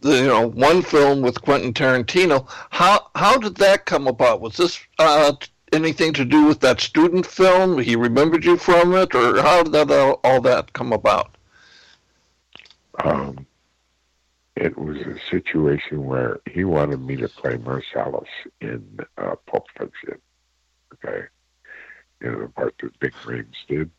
[0.00, 2.48] the, you know one film with Quentin Tarantino.
[2.70, 4.40] How how did that come about?
[4.40, 5.32] Was this uh,
[5.72, 7.78] anything to do with that student film?
[7.78, 11.36] He remembered you from it, or how did that all, all that come about?
[13.02, 13.46] Um,
[14.56, 18.28] it was a situation where he wanted me to play Marcellus
[18.60, 20.20] in uh, Pulp Fiction.
[20.94, 21.26] Okay,
[22.20, 23.90] you know the part that Ving Rhames did.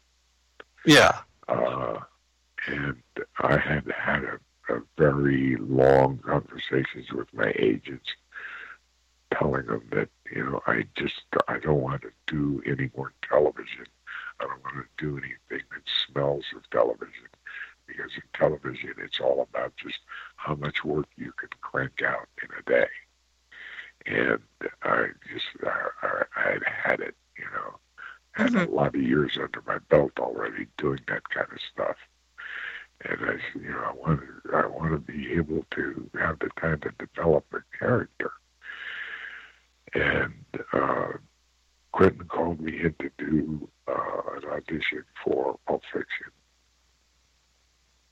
[0.85, 1.19] Yeah.
[1.47, 1.99] uh,
[2.67, 3.01] and
[3.39, 4.39] I had had a,
[4.73, 8.05] a very long conversations with my agents,
[9.33, 13.85] telling them that you know I just I don't want to do any more television.
[14.39, 17.27] I don't want to do anything that smells of television
[17.87, 19.99] because in television it's all about just
[20.37, 22.89] how much work you can crank out in a day.
[24.05, 24.39] And
[24.83, 27.77] I just I, I, I had had it, you know,
[28.31, 28.73] had a mm-hmm.
[28.73, 31.95] lot of years under my belt already doing that kind of stuff.
[33.05, 36.49] And I, you know, I want to, I want to be able to have the
[36.59, 38.31] time to develop a character.
[39.93, 40.33] And
[40.73, 41.07] uh,
[41.91, 46.31] Quentin called me in to do uh, an audition for Pulp Fiction.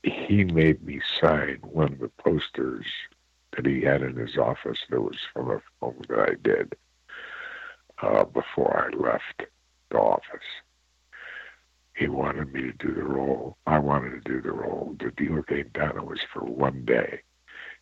[0.02, 2.86] He made me sign one of the posters
[3.56, 6.74] that he had in his office that was from a film that I did
[8.02, 9.50] uh, before I left
[9.90, 10.46] the office.
[11.94, 13.58] He wanted me to do the role.
[13.66, 14.96] I wanted to do the role.
[14.98, 15.98] The deal came down.
[15.98, 17.20] It was for one day.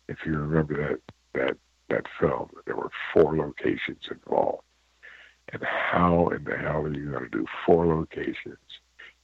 [0.09, 0.99] If you remember that
[1.33, 1.57] that
[1.91, 4.63] that film, there were four locations involved.
[5.49, 8.57] And how in the hell are you going to do four locations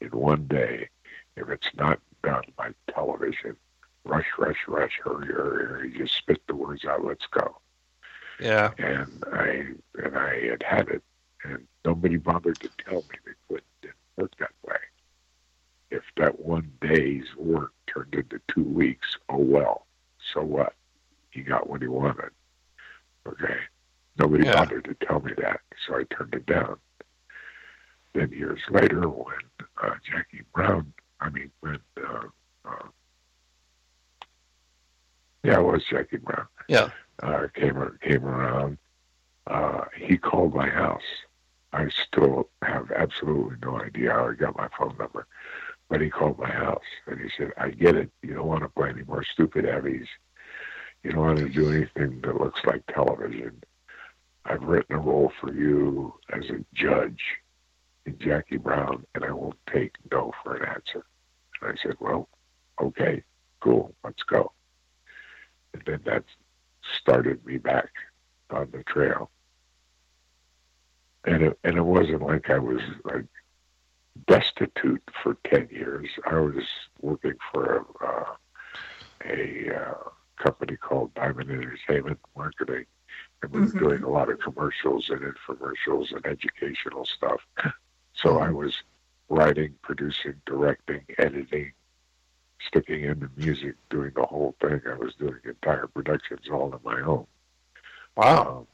[0.01, 0.89] in one day
[1.35, 3.55] if it's not done by television?
[4.03, 5.93] Rush, rush, rush, hurry, hurry, hurry.
[5.97, 7.03] Just spit the words out.
[7.03, 7.57] Let's go.
[8.39, 8.71] Yeah.
[8.77, 11.03] And I and I had had it,
[11.43, 14.77] and nobody bothered to tell me that Quentin didn't work that way.
[15.89, 19.87] If that one day's work turned into two weeks, oh well.
[20.33, 20.73] So what?
[21.31, 22.31] He got what he wanted.
[23.27, 23.57] Okay.
[24.17, 24.53] Nobody Yeah.
[24.53, 26.79] bothered to tell me that, so I turned it down.
[28.13, 29.35] Then years later, when
[29.83, 32.27] uh, Jackie Brown, I mean, when, uh,
[32.65, 32.87] uh,
[35.43, 36.89] yeah, it was Jackie Brown, Yeah.
[37.21, 38.77] uh, came came around,
[39.45, 41.03] uh, he called my house.
[41.73, 45.27] I still have absolutely no idea how he got my phone number,
[45.89, 48.09] but he called my house and he said, "I get it.
[48.23, 50.07] You don't want to play any more stupid heavies.
[51.07, 53.63] You don't want to do anything that looks like television.
[54.43, 57.21] I've written a role for you as a judge
[58.05, 61.05] in Jackie Brown, and I won't take no for an answer."
[61.61, 62.27] And I said, "Well,
[62.81, 63.23] okay,
[63.61, 64.51] cool, let's go."
[65.73, 66.25] And then that
[66.99, 67.91] started me back
[68.49, 69.31] on the trail.
[71.23, 73.27] And it, and it wasn't like I was like
[74.27, 76.09] destitute for ten years.
[76.29, 76.65] I was
[76.99, 78.35] working for a uh,
[79.23, 82.85] a uh, company called Diamond Entertainment Marketing,
[83.41, 87.41] and we were doing a lot of commercials and infomercials and educational stuff.
[88.13, 88.81] So I was
[89.29, 91.71] writing, producing, directing, editing,
[92.65, 94.81] sticking in the music, doing the whole thing.
[94.89, 97.27] I was doing entire productions all on my own.
[98.15, 98.65] Wow.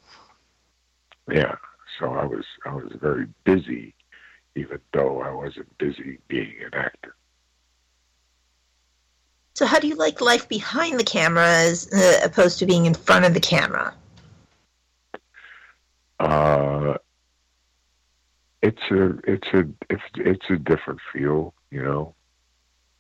[1.27, 1.55] Um, yeah,
[1.99, 3.93] so I was I was very busy,
[4.55, 7.15] even though I wasn't busy being an actor.
[9.55, 12.93] So, how do you like life behind the camera as uh, opposed to being in
[12.93, 13.93] front of the camera?
[16.19, 16.95] Uh,
[18.61, 22.15] it's a it's a it's it's a different feel, you know.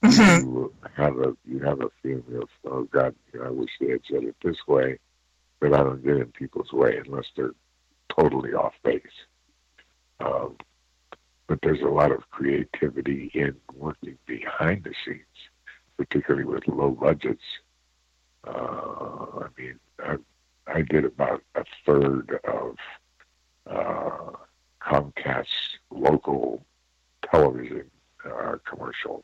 [0.03, 0.41] Mhm.
[0.43, 3.91] You have a you have a feeling of oh God, you know, I wish they
[3.91, 4.99] had said it this way,
[5.59, 7.55] but I don't get in people's way unless they're
[8.15, 9.01] totally off base.
[10.19, 10.57] Um,
[11.47, 15.21] but there's a lot of creativity in working behind the scenes,
[15.97, 17.43] particularly with low budgets.
[18.45, 20.15] Uh, I mean, I,
[20.67, 22.75] I did about a third of
[23.69, 24.31] uh,
[24.81, 26.65] Comcast's local
[27.31, 27.89] television
[28.25, 29.23] uh, commercials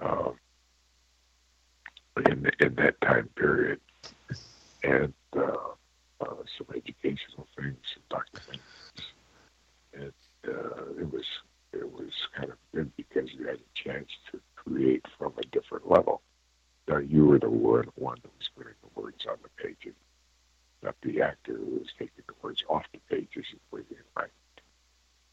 [0.00, 0.34] um,
[2.28, 3.80] in in that time period,
[4.82, 5.40] and uh,
[6.20, 8.62] uh, some educational things, some documentaries,
[9.94, 10.12] and
[10.48, 11.24] uh, it was
[11.72, 15.90] it was kind of good because you had a chance to create from a different
[15.90, 16.20] level.
[16.88, 19.94] Now you were the one one that was putting the words on the pages,
[20.82, 24.30] not the actor who was taking the words off the pages and putting it right.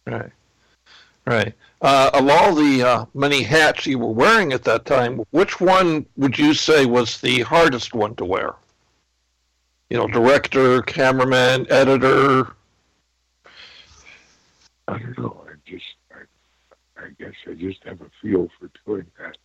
[0.06, 0.32] Right.
[1.26, 1.54] Right.
[1.82, 6.06] Uh, of all the uh, many hats you were wearing at that time, which one
[6.17, 8.56] would you say was the hardest one to wear?
[9.89, 12.54] You know, director, cameraman, editor.
[14.88, 15.46] I don't know.
[15.48, 15.86] I just,
[17.03, 19.37] I, guess I just have a feel for doing that.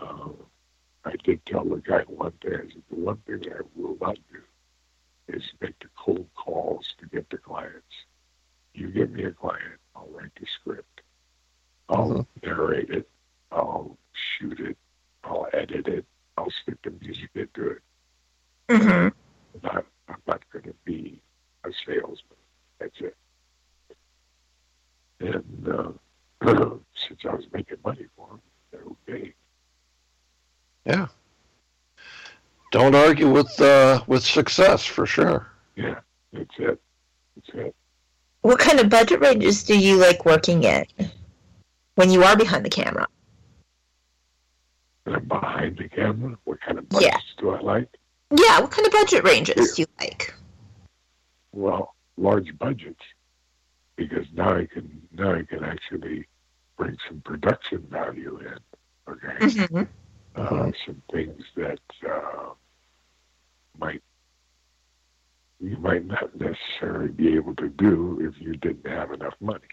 [0.00, 0.36] Um,
[1.04, 4.16] I did tell the guy one day, I said, the one thing I will not
[4.32, 4.40] do
[5.36, 7.86] is make the cold calls to get the clients.
[8.74, 11.02] You give me a client, I'll write the script.
[11.88, 12.26] I'll Mhm.
[12.42, 13.08] narrate it.
[13.52, 14.76] I'll shoot it.
[15.24, 16.06] I'll edit it.
[16.36, 17.82] I'll stick the music into it.
[18.68, 19.12] hmm I'm
[19.62, 19.86] not,
[20.26, 21.22] not going to be
[21.64, 22.38] a salesman.
[22.78, 23.16] That's it.
[25.20, 25.92] And uh,
[26.44, 29.34] since I was making money for them, they're okay.
[30.84, 31.06] Yeah.
[32.72, 35.48] Don't argue with uh, with success for sure.
[35.76, 36.00] Yeah,
[36.32, 36.80] that's it.
[37.36, 37.74] That's it.
[38.42, 40.84] What kind of budget ranges do you like working in
[41.94, 43.06] when you are behind the camera?
[45.06, 46.36] And I'm behind the camera.
[46.44, 47.40] What kind of budgets Yeah.
[47.40, 47.88] do I like?
[48.30, 50.34] Yeah, what kind of budget ranges do you like?
[51.52, 53.02] Well, large budgets,
[53.96, 56.26] because now I can now I can actually
[56.76, 59.12] bring some production value in.
[59.12, 59.64] Okay.
[59.66, 59.82] hmm
[60.36, 62.50] uh, some things that uh,
[63.78, 64.02] might
[65.60, 69.64] you might not necessarily be able to do if you didn't have enough money.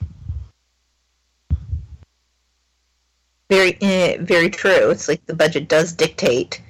[3.49, 4.89] Very, eh, very true.
[4.89, 6.61] It's like the budget does dictate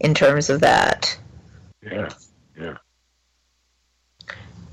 [0.00, 1.18] in terms of that.
[1.82, 2.08] Yeah,
[2.58, 2.78] yeah.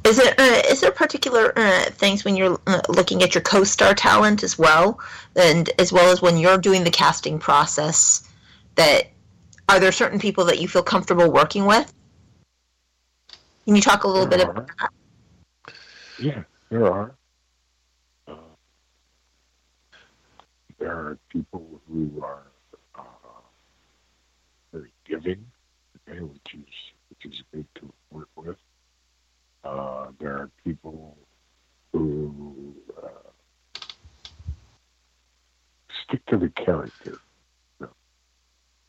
[0.10, 3.94] Is there uh, is there particular uh, things when you're uh, looking at your co-star
[3.94, 5.00] talent as well,
[5.36, 8.28] and as well as when you're doing the casting process,
[8.74, 9.12] that
[9.68, 11.94] are there certain people that you feel comfortable working with?
[13.66, 14.52] Can you talk a little There bit are.
[14.52, 15.74] about that?
[16.18, 16.42] Yeah,
[16.72, 17.16] there are.
[18.28, 18.34] Uh,
[20.80, 22.48] there are people who are
[22.96, 23.02] uh,
[24.74, 25.46] very giving,
[26.10, 26.74] okay, which is
[27.10, 28.58] which is good to work with.
[29.64, 31.18] Uh, there are people
[31.92, 33.30] who uh,
[36.04, 37.20] stick to the character.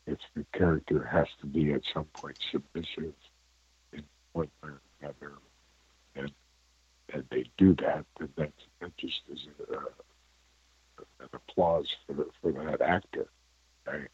[0.07, 3.13] If the character has to be at some point submissive
[3.93, 4.03] in
[4.33, 5.33] one way or another,
[6.15, 6.31] and
[7.13, 9.73] and they do that, then that, that just is a,
[11.23, 13.27] an applause for the, for that actor.
[13.85, 14.07] Right?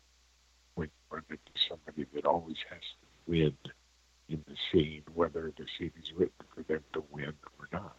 [0.75, 3.57] When you run into somebody that always has to win
[4.29, 7.95] in the scene, whether the scene is written for them to win or not,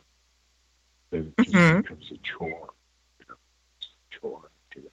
[1.10, 1.82] then it just Mhm.
[1.82, 2.74] becomes a chore.
[3.18, 3.36] You know,
[3.78, 4.50] it's a chore.
[4.72, 4.92] To them.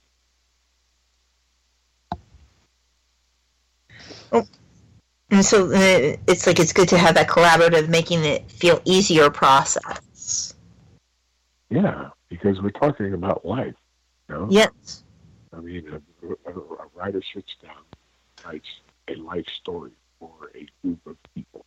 [4.32, 4.46] Oh.
[5.30, 9.28] And so uh, it's like it's good to have that collaborative, making it feel easier
[9.28, 10.54] process.
[11.68, 13.74] Yeah, because we're talking about life.
[14.28, 14.46] You know?
[14.48, 15.02] Yes.
[15.52, 17.82] I mean, a, a, a writer sits down,
[18.44, 18.68] writes
[19.08, 21.64] a life story for a group of people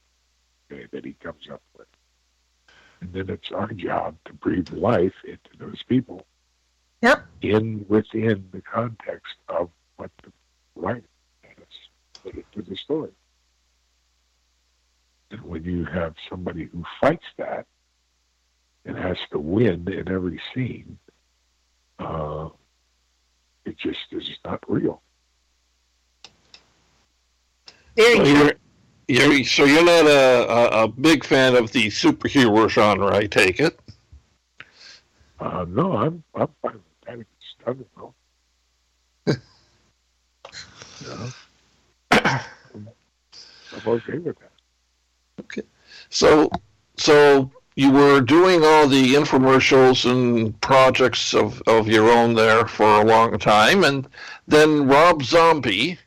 [0.71, 1.87] okay, that he comes up with.
[3.01, 6.25] And then it's our job to breathe life into those people
[7.01, 7.25] Yep.
[7.41, 10.31] in within the context of what the
[10.75, 11.07] writer
[11.43, 11.67] has
[12.23, 13.11] put into the story.
[15.31, 17.67] And when you have somebody who fights that
[18.85, 20.97] and has to win in every scene,
[21.99, 22.49] uh,
[23.65, 25.01] it just is not real.
[27.99, 28.53] Very So you're,
[29.09, 33.59] you're, so you're not a, a, a big fan of the superhero genre, I take
[33.59, 33.77] it.
[35.37, 37.19] Uh, no, I'm I'm fine with that.
[37.19, 38.15] It's done well.
[39.25, 39.35] you
[41.07, 41.29] know,
[42.11, 44.51] I'm okay with that.
[45.41, 45.63] Okay.
[46.09, 46.49] So,
[46.95, 53.01] so you were doing all the infomercials and projects of, of your own there for
[53.01, 54.07] a long time, and
[54.47, 55.99] then Rob Zombie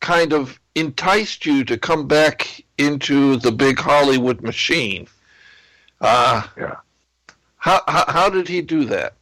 [0.00, 5.06] kind of enticed you to come back into the big Hollywood machine.
[6.00, 6.76] Uh, Yeah.
[7.58, 9.14] How, how, how did he do that?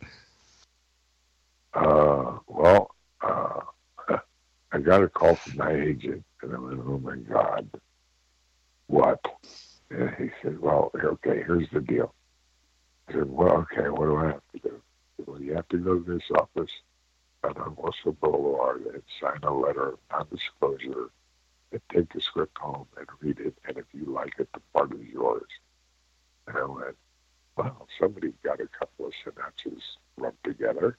[1.74, 3.61] Uh, well, uh,
[4.72, 7.68] I got a call from my agent, and I went, "Oh my God,
[8.86, 9.20] what?"
[9.90, 12.14] And he said, "Well, okay, here's the deal."
[13.09, 14.82] I said, "Well, okay, what do I have to do?"
[15.16, 16.70] He said, well, you have to go to this office
[17.44, 21.11] on Hermosa Boulevard and sign a letter of non-disclosure,
[21.72, 24.92] and take the script home and read it, and if you like it, the part
[24.94, 25.48] is yours.
[26.46, 26.96] And I went,
[27.56, 29.82] "Wow, somebody got a couple of synapses
[30.16, 30.96] rubbed together."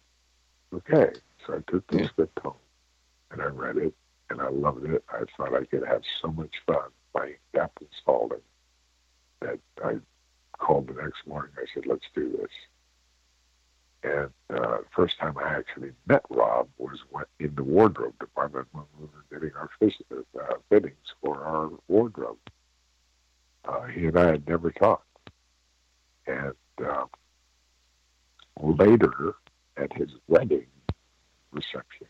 [0.73, 1.13] Okay,
[1.45, 2.07] so I took the Yeah.
[2.07, 2.55] script home
[3.31, 3.93] and I read it
[4.29, 5.03] and I loved it.
[5.09, 8.41] I thought I could have so much fun playing Captain Spaulding
[9.41, 9.99] that I
[10.57, 11.51] called the next morning.
[11.57, 12.51] I said, let's do this.
[14.03, 16.99] And uh, first time I actually met Rob was
[17.39, 22.37] in the wardrobe department when we were getting our fis- uh, fittings for our wardrobe.
[23.65, 25.05] Uh, he and I had never talked.
[26.25, 27.05] And uh,
[28.59, 29.35] later,
[29.77, 30.65] at his wedding
[31.51, 32.07] reception,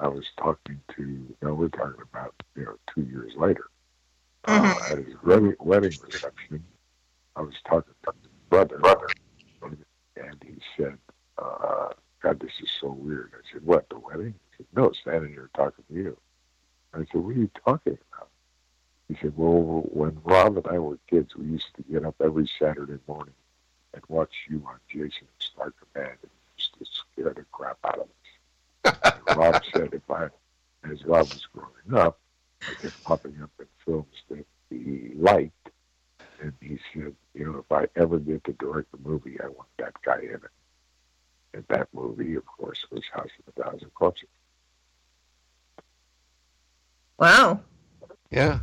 [0.00, 3.66] I was talking to, you know, we're talking about, you know, two years later.
[4.44, 6.64] Uh, at his wedding, wedding reception,
[7.36, 9.08] I was talking to his brother, brother,
[10.16, 10.98] and he said,
[11.38, 11.88] uh,
[12.22, 13.32] God, this is so weird.
[13.34, 14.34] I said, what, the wedding?
[14.50, 16.16] He said, no, standing here talking to you.
[16.94, 18.28] I said, what are you talking about?
[19.08, 22.50] He said, well, when Rob and I were kids, we used to get up every
[22.58, 23.34] Saturday morning
[23.94, 28.00] and watch you on Jason and Star Command, and used to scare the crap out
[28.00, 29.12] of us.
[29.28, 30.24] And Rob said, if I,
[30.90, 32.18] as Rob was growing up,
[32.68, 35.70] I kept popping up in films that he liked,
[36.40, 39.68] and he said, you know, if I ever get to direct a movie, I want
[39.78, 40.50] that guy in it.
[41.56, 44.28] And that movie, of course, was House of a Thousand Corpses.
[47.18, 47.60] Wow.
[48.30, 48.58] Yeah.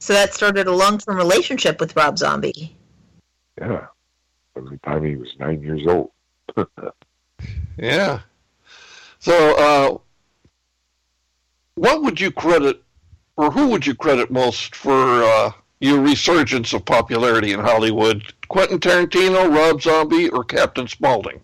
[0.00, 2.76] So that started a long-term relationship with Rob Zombie.
[3.58, 3.86] Yeah,
[4.52, 6.10] from the time he was nine years old.
[7.76, 8.20] Yeah.
[9.18, 9.98] So, uh,
[11.74, 12.84] what would you credit,
[13.36, 15.50] or who would you credit most for uh,
[15.80, 18.32] your resurgence of popularity in Hollywood?
[18.46, 21.40] Quentin Tarantino, Rob Zombie, or Captain Spaulding?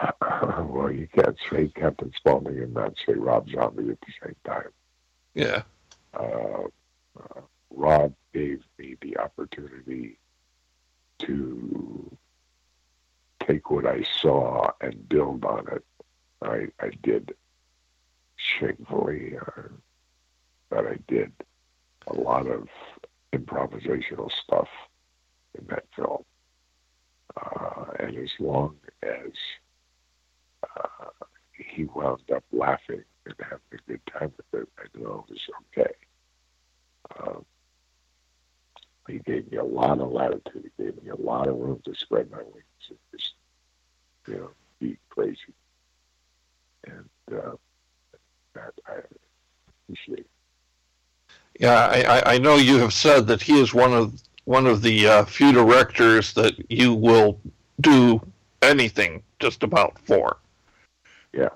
[0.68, 4.70] well, you can't say Captain Spaulding and not say Rob Zombie at the same time.
[5.34, 5.62] Yeah.
[6.14, 6.64] uh,
[7.18, 7.40] uh,
[7.70, 10.18] Rob gave me the opportunity
[11.20, 12.16] to
[13.46, 15.84] take what I saw and build on it.
[16.42, 17.34] I, I did
[18.36, 19.62] shamefully, uh,
[20.68, 21.32] but I did
[22.06, 22.68] a lot of
[23.32, 24.68] improvisational stuff
[25.58, 26.24] in that film.
[27.36, 29.30] Uh, and as long as
[30.82, 31.10] uh,
[31.52, 35.40] he wound up laughing and having a good time with it, I knew it was
[35.78, 35.92] okay.
[37.18, 37.44] Um,
[39.08, 40.70] he gave me a lot of latitude.
[40.76, 43.32] He gave me a lot of room to spread my wings and just,
[44.28, 45.36] you know, be crazy.
[46.86, 47.56] And uh,
[48.54, 49.00] that I
[49.84, 50.26] appreciate.
[51.58, 55.06] Yeah, I, I know you have said that he is one of one of the
[55.06, 57.38] uh, few directors that you will
[57.80, 58.20] do
[58.62, 60.38] anything just about for.
[61.32, 61.48] Yeah,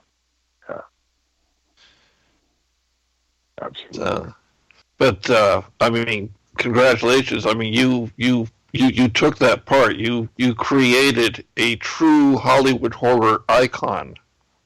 [0.69, 0.81] yeah,
[3.61, 4.33] absolutely.
[4.99, 7.47] but uh, I mean, congratulations!
[7.47, 9.97] I mean, you you you you took that part.
[9.97, 14.15] You you created a true Hollywood horror icon,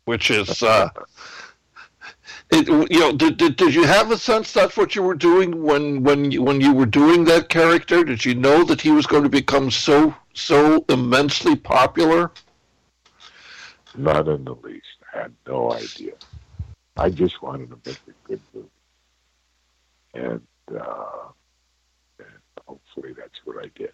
[0.05, 0.63] which is.
[0.63, 0.91] Uh,
[2.51, 5.63] it, you know, did, did, did you have a sense that's what you were doing
[5.63, 8.03] when when you, when you were doing that character?
[8.05, 12.31] Did you know that he was going to become so so immensely popular?
[13.97, 14.98] Not in the least.
[15.19, 16.13] I had no idea.
[16.97, 18.69] I just wanted to make a good movie,
[20.15, 20.41] and,
[20.71, 21.29] uh,
[22.19, 22.29] and
[22.67, 23.93] hopefully that's what I did.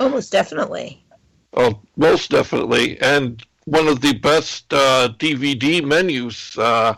[0.00, 1.04] Almost definitely.
[1.54, 6.94] Oh, most definitely, and one of the best uh, DVD menus uh,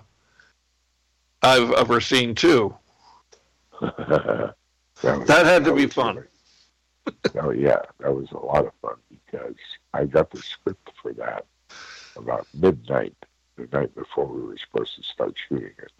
[1.43, 2.75] I've ever seen too.
[3.81, 4.55] that,
[5.03, 6.25] was, that had to be fun.
[7.41, 9.55] oh yeah, that was a lot of fun because
[9.93, 11.45] I got the script for that
[12.17, 13.15] about midnight,
[13.57, 15.93] the night before we were supposed to start shooting it,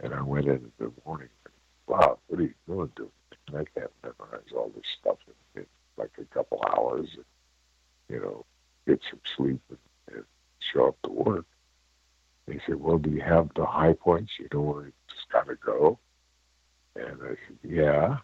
[0.00, 1.28] and I went in in the morning.
[1.44, 1.54] And,
[1.86, 2.90] wow, what are you doing?
[2.96, 3.10] Doing?
[3.48, 5.18] And I can't memorize all this stuff
[5.54, 5.66] in, in
[5.96, 7.08] like a couple hours.
[7.14, 7.24] And,
[8.08, 8.44] you know,
[8.86, 9.78] get some sleep and,
[10.12, 10.24] and
[10.58, 11.46] show up to work.
[12.46, 14.32] He said, Well, do you have the high points?
[14.38, 15.98] You know where it's got to go?
[16.96, 18.16] And I said, Yeah.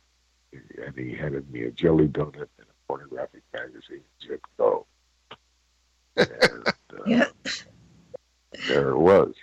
[0.52, 4.86] And he handed me a jelly donut and a pornographic magazine and said, Go.
[6.16, 7.26] And uh, Yeah.
[8.68, 9.34] there it was.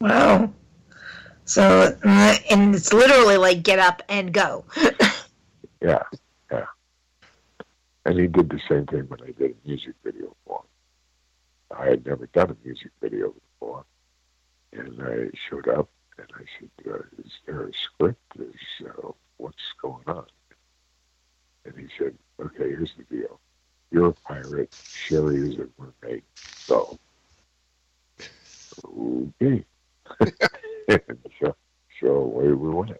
[0.00, 0.52] Wow.
[1.44, 4.64] So, uh, and it's literally like get up and go.
[5.84, 6.04] Yeah,
[6.52, 6.66] yeah.
[8.06, 11.76] And he did the same thing when I did a music video for him.
[11.76, 13.84] I had never done a music video before.
[14.72, 18.22] And I showed up and I said, uh, Is there a script?
[18.38, 20.26] Is, uh, what's going on?
[21.64, 23.40] And he said, Okay, here's the deal.
[23.92, 24.70] You're a pirate.
[24.70, 26.22] Sheri is a mermaid.
[26.56, 26.98] So,
[28.88, 29.64] okay.
[30.88, 31.54] and so,
[32.00, 32.92] so away we went.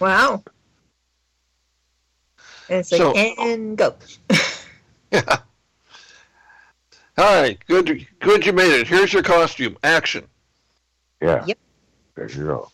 [0.00, 0.42] Wow.
[2.68, 3.94] And it's like, So- and go.
[5.12, 5.38] Yeah.
[7.18, 8.06] All right, good.
[8.20, 8.86] Good, you made it.
[8.86, 9.76] Here's your costume.
[9.82, 10.24] Action.
[11.20, 11.44] Yeah.
[11.44, 11.58] Yep.
[12.14, 12.70] There you go.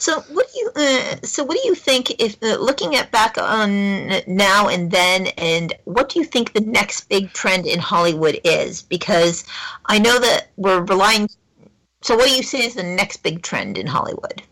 [0.00, 0.70] So what do you?
[0.74, 2.10] Uh, so what do you think?
[2.18, 6.62] If uh, looking at back on now and then, and what do you think the
[6.62, 8.80] next big trend in Hollywood is?
[8.80, 9.44] Because
[9.84, 11.28] I know that we're relying.
[12.00, 14.42] So what do you say is the next big trend in Hollywood?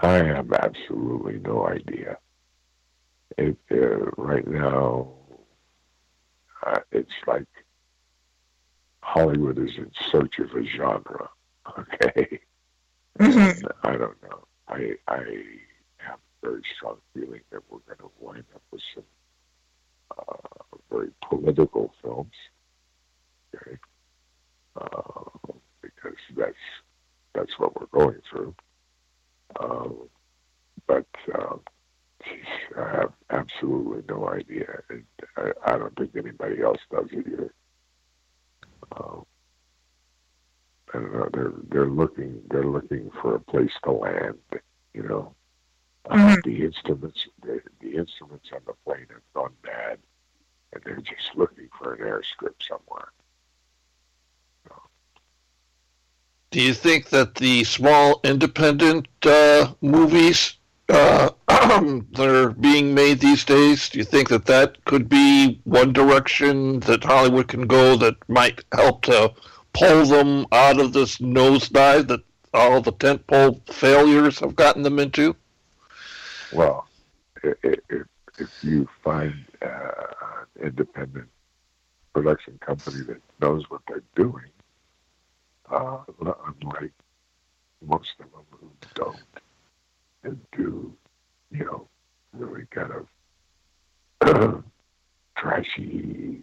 [0.00, 2.18] I have absolutely no idea.
[3.38, 5.12] It, uh, right now,
[6.66, 7.48] uh, it's like
[9.00, 11.30] Hollywood is in search of a genre.
[11.78, 12.40] Okay,
[13.20, 13.72] Mhm.
[13.84, 14.44] I don't know.
[14.68, 15.18] I I
[15.98, 19.04] have a very strong feeling that we're going to wind up with some
[20.18, 22.32] uh, very political films.
[23.54, 23.78] Okay,
[24.76, 25.50] uh,
[25.82, 26.54] because that's
[27.34, 28.54] that's what we're going through.
[29.60, 30.08] Um,
[30.86, 31.60] but um,
[32.24, 32.46] geez,
[32.78, 35.04] I have absolutely no idea, and
[35.36, 37.52] I, I don't think anybody else does either.
[38.96, 39.26] Um,
[40.98, 41.28] know.
[41.32, 44.38] They're they're looking they're looking for a place to land.
[44.92, 45.34] You know,
[46.08, 46.42] uh, Mhm.
[46.42, 49.98] the instruments the, the instruments on the plane have gone bad,
[50.72, 53.12] and they're just looking for an airstrip somewhere.
[56.50, 60.54] Do you think that the small independent uh, movies
[60.88, 65.92] uh, that are being made these days, do you think that that could be one
[65.92, 69.32] direction that Hollywood can go that might help to
[69.72, 72.20] pull them out of this nosedive that
[72.52, 75.36] all the tentpole failures have gotten them into?
[76.52, 76.88] Well,
[77.42, 78.06] if
[78.38, 79.66] if you find uh,
[80.56, 81.28] an independent
[82.14, 84.50] production company that knows what they're doing,
[85.70, 86.92] uh, unlike
[87.86, 89.16] most of them who don't
[90.22, 90.92] and do,
[91.50, 91.88] you know,
[92.32, 92.92] really kind
[94.20, 94.64] of
[95.36, 96.42] trashy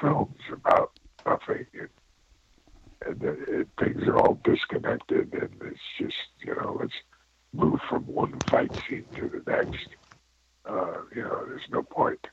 [0.00, 0.92] films about
[1.26, 1.88] nothing and,
[3.06, 4.18] and it, things are
[5.10, 6.94] and it's just, you know, let's
[7.52, 9.88] move from one fight scene to the next.
[10.64, 12.26] Uh, you know, there's no point.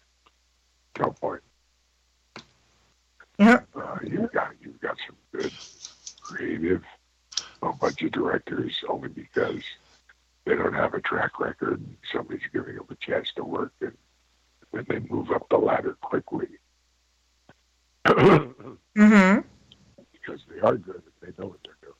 [1.00, 1.42] No point.
[3.38, 3.62] Yeah.
[3.74, 5.54] Uh, you've got you've got some good
[6.22, 6.84] creative
[7.62, 9.62] a bunch of directors only because
[10.46, 11.84] they don't have a track record.
[12.12, 13.94] Somebody's giving them a chance to work, and
[14.72, 16.48] then they move up the ladder quickly.
[18.06, 19.40] mm-hmm.
[20.12, 21.94] Because they are good and they know what they're doing.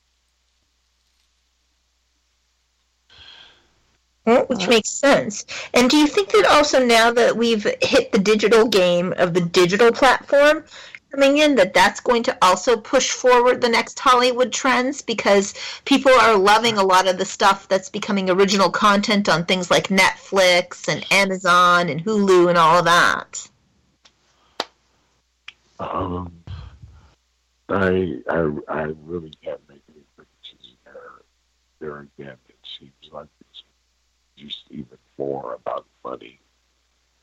[4.26, 5.46] Well, which makes sense.
[5.74, 9.40] And do you think that also now that we've hit the digital game of the
[9.40, 10.62] digital platform,
[11.10, 15.54] coming in that that's going to also push forward the next Hollywood trends because
[15.86, 19.88] people are loving a lot of the stuff that's becoming original content on things like
[19.88, 23.50] Netflix and Amazon and Hulu and all of that.
[25.80, 26.44] Um,
[27.70, 31.22] I, I, I really can't make any predictions there.
[31.80, 33.64] There again, it seems like it's
[34.36, 36.42] just even more about money.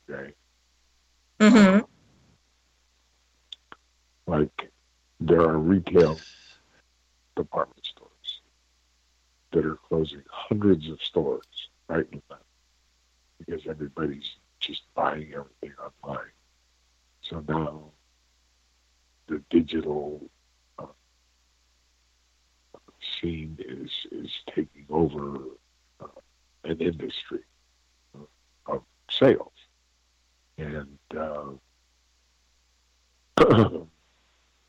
[0.09, 0.33] Okay.
[1.39, 1.85] Mm-hmm.
[4.25, 4.71] Like
[5.19, 6.19] there are retail
[7.35, 8.41] department stores
[9.51, 12.37] that are closing hundreds of stores right now
[13.39, 16.31] because everybody's just buying everything online.
[17.21, 17.91] So now
[19.27, 20.21] the digital
[20.79, 20.85] uh,
[22.99, 25.37] scene is is taking over
[26.01, 26.07] uh,
[26.63, 27.41] an industry
[28.65, 29.51] of sales,
[30.57, 31.51] and uh,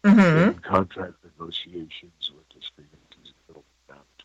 [0.05, 0.59] Mm-hmm.
[0.61, 2.61] contract negotiations with the
[3.11, 4.23] digital out.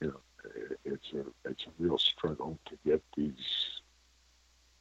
[0.00, 0.20] You know,
[0.84, 3.80] it's a it's a real struggle to get these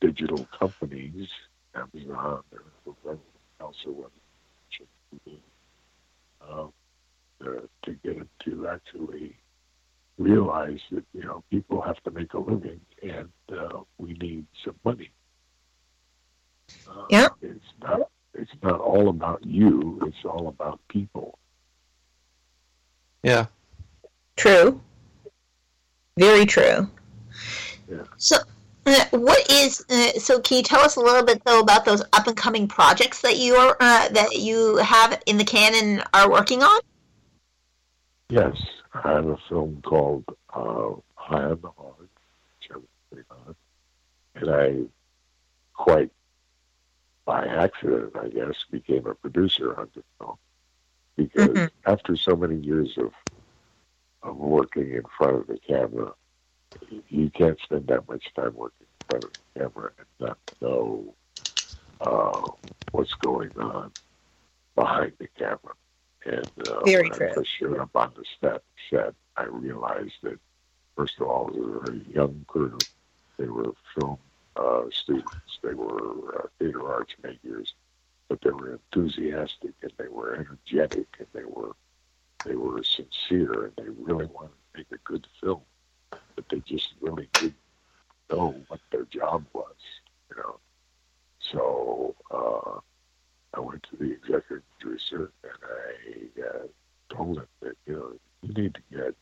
[0.02, 1.30] digital companies,
[1.76, 2.44] Amazon
[2.86, 3.20] whoever
[3.60, 4.10] else or
[6.42, 6.68] uh,
[7.40, 9.36] to, to get it to actually
[10.18, 14.76] realize that you know people have to make a living and uh, we need some
[14.84, 15.10] money.
[16.88, 17.30] Uh, Yeah.
[17.42, 20.00] It's not it's not all about you.
[20.06, 21.38] It's all about people.
[23.24, 23.46] Yeah.
[24.36, 24.82] True.
[26.18, 26.90] Very true.
[27.90, 28.04] Yeah.
[28.18, 28.38] So,
[28.86, 29.84] uh, what is?
[29.90, 32.68] Uh, so, can you tell us a little bit though about those up and coming
[32.68, 36.80] projects that you are uh, that you have in the can and are working on?
[38.30, 38.56] Yes,
[38.94, 43.56] I have a film called uh, High on the Heart, which I'm working on,
[44.36, 44.76] and I
[45.74, 46.12] quite
[47.28, 50.38] by accident, I guess, became a producer on the film
[51.18, 51.72] because Mhm.
[51.86, 53.14] after so many years of
[54.24, 56.14] of working in front of the camera,
[57.10, 61.16] you can't spend that much time working in front of the camera and not know
[62.00, 62.52] uh,
[62.92, 63.92] what's going on
[64.76, 65.76] behind the camera.
[66.26, 67.34] And uh, Very when true.
[67.38, 70.40] I showed up on the set, set, I realized that
[70.96, 72.86] first of all, it was a very young crew.
[73.38, 74.18] They were film
[74.58, 75.60] uh, students.
[75.62, 77.74] They were uh, theater arts majors,
[78.28, 81.74] but they were enthusiastic and they were energetic and they were
[82.44, 85.62] they were sincere and they really wanted to make a good film,
[86.36, 87.56] but they just really didn't
[88.32, 89.76] know what their job was,
[90.30, 90.60] you know.
[91.40, 92.80] So uh,
[93.54, 96.68] I went to the executive producer and I uh,
[97.14, 99.16] told him that you know you need to get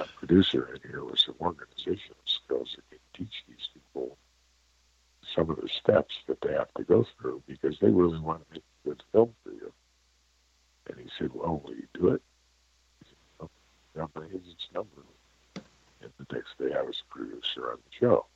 [0.00, 4.18] a producer in here with some organizational skills that can teach these people
[5.34, 8.54] some of the steps that they have to go through because they really want to
[8.54, 9.72] make a good film for you.
[10.88, 12.22] And he said, Well, will you do it?
[13.00, 13.48] He said,
[14.14, 14.26] my
[14.74, 15.02] number.
[16.02, 18.26] And the next day I was a producer on the show.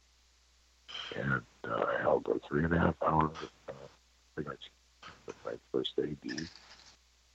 [1.15, 3.31] And uh, I held a three and a half hour
[3.69, 3.73] uh,
[4.35, 4.73] production
[5.27, 6.49] with my first AD.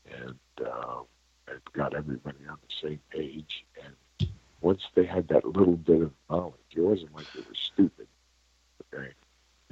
[0.05, 1.01] And uh,
[1.47, 3.66] I got everybody on the same page.
[3.84, 4.30] And
[4.61, 8.07] once they had that little bit of knowledge, it wasn't like they were stupid.
[8.93, 9.09] Okay.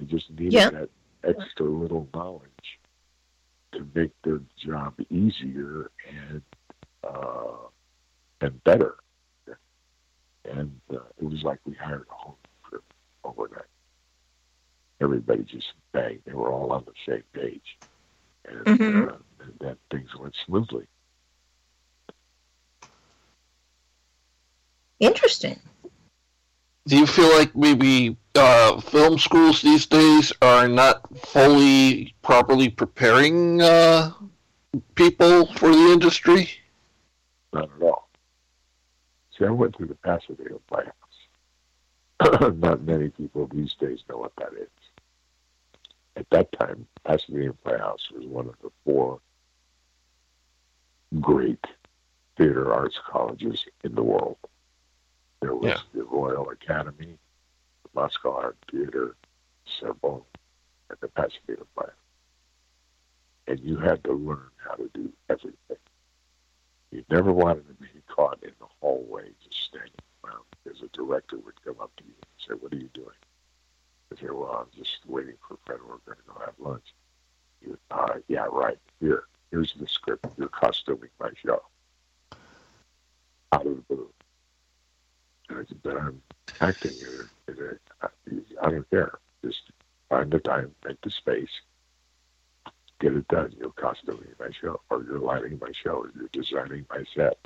[0.01, 0.89] They just needed that
[1.23, 2.79] extra little knowledge
[3.73, 6.41] to make their job easier and
[7.03, 7.67] uh,
[8.41, 8.95] and better.
[10.43, 12.83] And uh, it was like we hired a whole group
[13.23, 13.65] overnight.
[14.99, 16.19] Everybody just bang.
[16.25, 17.77] They were all on the same page,
[18.45, 19.07] and, Mhm.
[19.11, 20.87] uh, and then things went smoothly.
[24.99, 25.59] Interesting.
[26.87, 33.61] Do you feel like maybe uh, film schools these days are not fully properly preparing
[33.61, 34.11] uh,
[34.95, 36.49] people for the industry?
[37.53, 38.09] Not at all.
[39.37, 40.93] See, I went through the Pasadena Playhouse.
[42.57, 44.69] not many people these days know what that is.
[46.15, 49.19] At that time, Pasadena Playhouse was one of the four
[51.19, 51.65] great
[52.37, 54.37] theater arts colleges in the world.
[55.41, 55.77] There was yeah.
[55.93, 57.17] the Royal Academy,
[57.83, 59.15] the Moscow Art Theater,
[59.79, 60.21] Sorbonne,
[60.89, 61.95] and the Pasadena Playhouse.
[63.47, 65.77] And you had to learn how to do everything.
[66.91, 69.91] You never wanted to be caught in the hallway just standing
[70.23, 73.07] around because a director would come up to you and say, What are you doing?
[74.11, 75.79] I say, Well, I'm just waiting for Fred.
[75.81, 76.93] We're going to go have lunch.
[77.61, 78.77] You, uh, yeah, right.
[78.99, 80.25] Here, here's the script.
[80.37, 81.61] You're costuming my show.
[83.53, 84.09] Out of the blue.
[85.53, 86.21] I said, But I'm
[86.59, 87.81] acting in it.
[88.61, 89.19] I don't care.
[89.43, 89.71] Just
[90.09, 91.49] find the time, make the space,
[92.99, 93.53] get it done.
[93.57, 97.37] You're costuming my show, or you're lighting my show, or you're designing my set,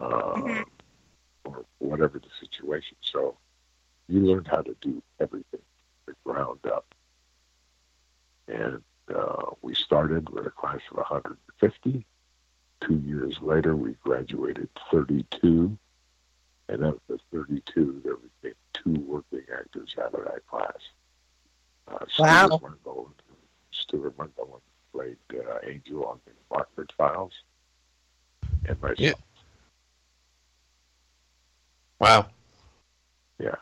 [0.00, 0.62] uh, mm-hmm.
[1.44, 2.96] or whatever the situation.
[3.00, 3.36] So
[4.08, 5.60] you learn how to do everything,
[6.06, 6.94] the ground up.
[8.48, 8.82] And
[9.14, 12.04] uh, we started with a class of 150.
[12.80, 15.76] Two years later, we graduated 32.
[16.68, 20.76] And of the 32, there became two working actors out of that class.
[21.86, 22.46] Uh, wow.
[22.46, 23.12] Stuart Margolin,
[23.70, 24.60] Stuart Margolin
[24.92, 27.32] played uh, Angel on the Rockford Files,
[28.66, 28.98] and myself.
[28.98, 29.12] Yeah.
[32.00, 32.26] Wow.
[33.38, 33.54] Yeah.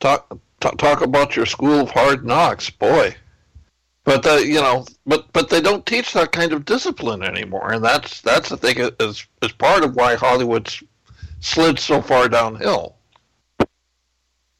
[0.00, 3.14] Talk, talk talk about your school of hard knocks, boy.
[4.04, 7.84] But uh, you know, but but they don't teach that kind of discipline anymore, and
[7.84, 10.82] that's that's the thing is is part of why Hollywood's
[11.42, 12.96] slid so far downhill.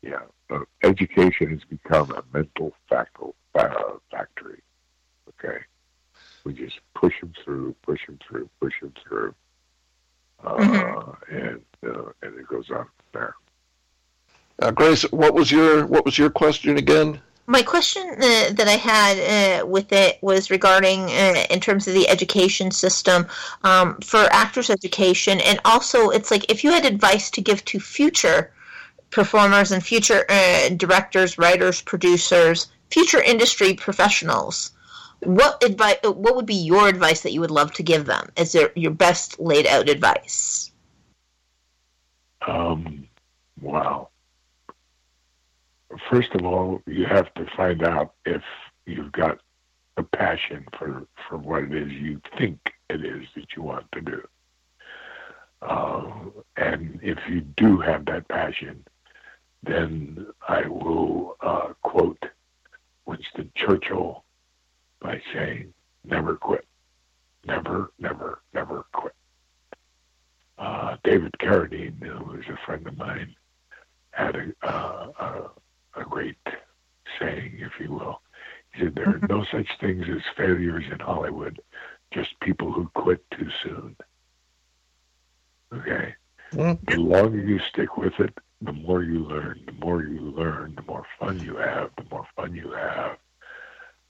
[0.02, 4.60] Yeah, uh, education has become a mental factor, uh, factory.
[5.28, 5.58] Okay,
[6.44, 9.34] we just push them through, push them through, push them through,
[10.44, 11.34] uh, mm-hmm.
[11.34, 13.34] and uh, and it goes on from there.
[14.58, 17.20] Uh, Grace, what was your what was your question again?
[17.46, 21.94] My question uh, that I had uh, with it was regarding, uh, in terms of
[21.94, 23.26] the education system
[23.64, 27.80] um, for actors' education, and also it's like if you had advice to give to
[27.80, 28.52] future
[29.10, 34.70] performers and future uh, directors, writers, producers, future industry professionals,
[35.20, 35.98] what advice?
[36.04, 38.30] What would be your advice that you would love to give them?
[38.36, 40.70] Is there your best laid out advice?
[42.46, 43.08] Um,
[43.60, 44.11] wow
[46.10, 48.42] first of all, you have to find out if
[48.86, 49.38] you've got
[49.96, 54.00] a passion for, for what it is you think it is that you want to
[54.00, 54.22] do.
[55.60, 56.10] Uh,
[56.56, 58.84] and if you do have that passion,
[59.62, 62.24] then I will uh, quote
[63.06, 64.24] Winston Churchill
[65.00, 65.72] by saying,
[66.04, 66.66] never quit.
[67.44, 69.14] Never, never, never quit.
[70.58, 73.34] Uh, David Carradine, who is a friend of mine,
[74.12, 75.48] had a, uh,
[75.94, 76.38] a great
[77.18, 78.20] saying, if you will.
[78.74, 81.60] He said, There are no such things as failures in Hollywood,
[82.12, 83.96] just people who quit too soon.
[85.72, 86.14] Okay?
[86.52, 86.84] Mm-hmm.
[86.90, 89.60] The longer you stick with it, the more you learn.
[89.66, 91.90] The more you learn, the more fun you have.
[91.96, 93.16] The more fun you have,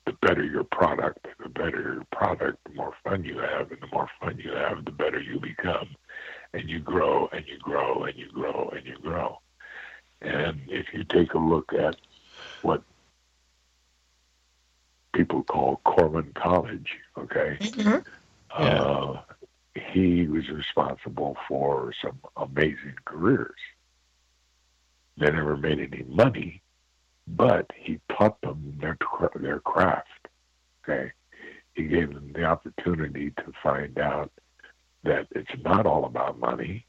[0.04, 1.26] the better your product.
[1.42, 3.70] The better your product, the more fun you have.
[3.70, 5.88] And the more fun you have, the better you become.
[6.52, 9.38] And you grow and you grow and you grow and you grow.
[10.22, 11.96] And if you take a look at
[12.62, 12.82] what
[15.12, 17.98] people call Corman College, okay, mm-hmm.
[18.62, 18.82] yeah.
[18.82, 19.20] uh,
[19.74, 23.58] he was responsible for some amazing careers.
[25.18, 26.62] They never made any money,
[27.26, 28.96] but he taught them their
[29.40, 30.28] their craft.
[30.82, 31.12] Okay,
[31.74, 34.30] he gave them the opportunity to find out
[35.02, 36.86] that it's not all about money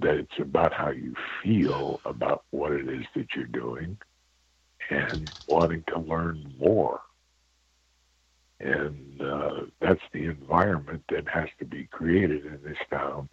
[0.00, 3.96] that it's about how you feel about what it is that you're doing
[4.90, 7.00] and wanting to learn more.
[8.60, 13.28] And uh, that's the environment that has to be created in this town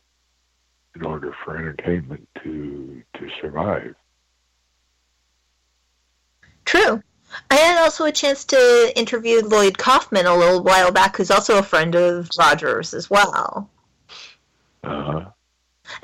[0.95, 3.95] in order for entertainment to to survive.
[6.65, 7.01] True.
[7.49, 11.57] I had also a chance to interview Lloyd Kaufman a little while back, who's also
[11.57, 13.69] a friend of Rogers as well.
[14.83, 15.31] Uh-huh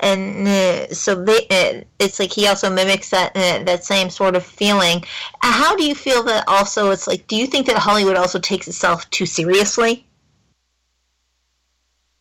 [0.00, 4.36] and uh, so they, uh, it's like he also mimics that uh, that same sort
[4.36, 5.02] of feeling.
[5.42, 6.90] How do you feel that also?
[6.90, 10.06] It's like, do you think that Hollywood also takes itself too seriously?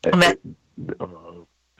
[0.03, 0.33] Uh,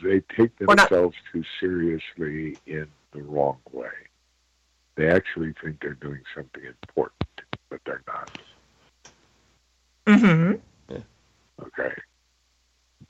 [0.04, 3.88] they take Or not- themselves too seriously in the wrong way.
[4.96, 7.24] They actually think they're doing something important,
[7.70, 8.30] but they're not.
[10.08, 10.54] hmm
[11.62, 11.94] Okay.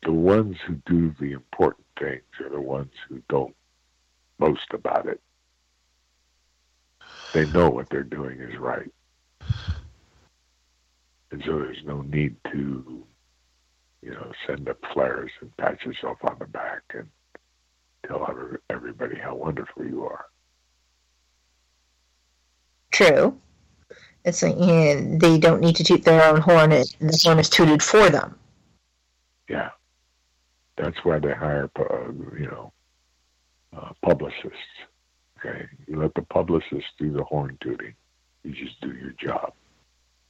[0.04, 3.56] The ones who do the important things are the ones who don't
[4.40, 5.22] boast about it.
[7.34, 8.92] They know what they're doing is right.
[11.32, 13.04] And so there's no need to,
[14.02, 17.08] you know, send up flares and pat yourself on the back and
[18.08, 18.28] tell
[18.70, 20.26] everybody how wonderful you are.
[22.92, 23.38] True.
[24.26, 26.72] It's like, yeah, they don't need to toot their own horn.
[26.72, 28.38] The horn is tooted for them.
[29.48, 29.70] Yeah.
[30.80, 32.72] That's why they hire, uh, you know,
[33.76, 34.58] uh, publicists.
[35.38, 35.68] Okay.
[35.88, 37.94] You let the publicists do the horn tooting.
[38.44, 39.54] You just do your job.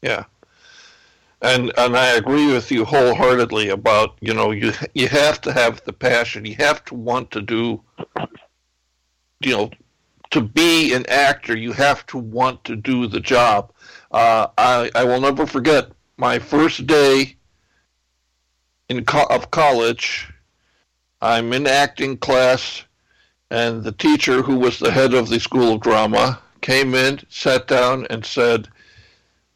[0.01, 0.25] Yeah.
[1.41, 5.83] And and I agree with you wholeheartedly about, you know, you you have to have
[5.85, 6.45] the passion.
[6.45, 7.81] You have to want to do
[9.41, 9.69] you know,
[10.31, 13.71] to be an actor, you have to want to do the job.
[14.11, 17.37] Uh, I I will never forget my first day
[18.89, 20.31] in co- of college.
[21.21, 22.83] I'm in acting class,
[23.51, 27.67] and the teacher, who was the head of the school of drama, came in, sat
[27.67, 28.69] down, and said,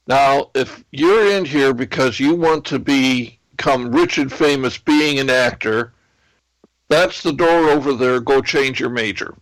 [0.08, 5.20] "Now, if you're in here because you want to be, become rich and famous being
[5.20, 5.94] an actor,
[6.90, 8.20] that's the door over there.
[8.20, 9.36] Go change your major."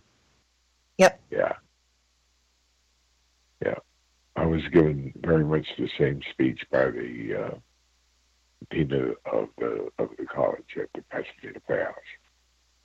[0.98, 1.20] Yep.
[1.30, 1.52] Yeah.
[3.64, 3.78] Yeah.
[4.36, 7.58] I was given very much the same speech by the uh,
[8.70, 11.94] dean of of the of the college at the Pasadena Playhouse.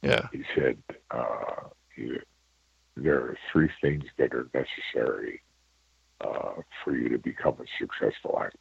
[0.02, 0.28] Yeah.
[0.32, 0.78] He said,
[1.12, 2.22] uh, you,
[2.96, 5.42] "There are three things that are necessary
[6.22, 8.58] uh, for you to become a successful actor.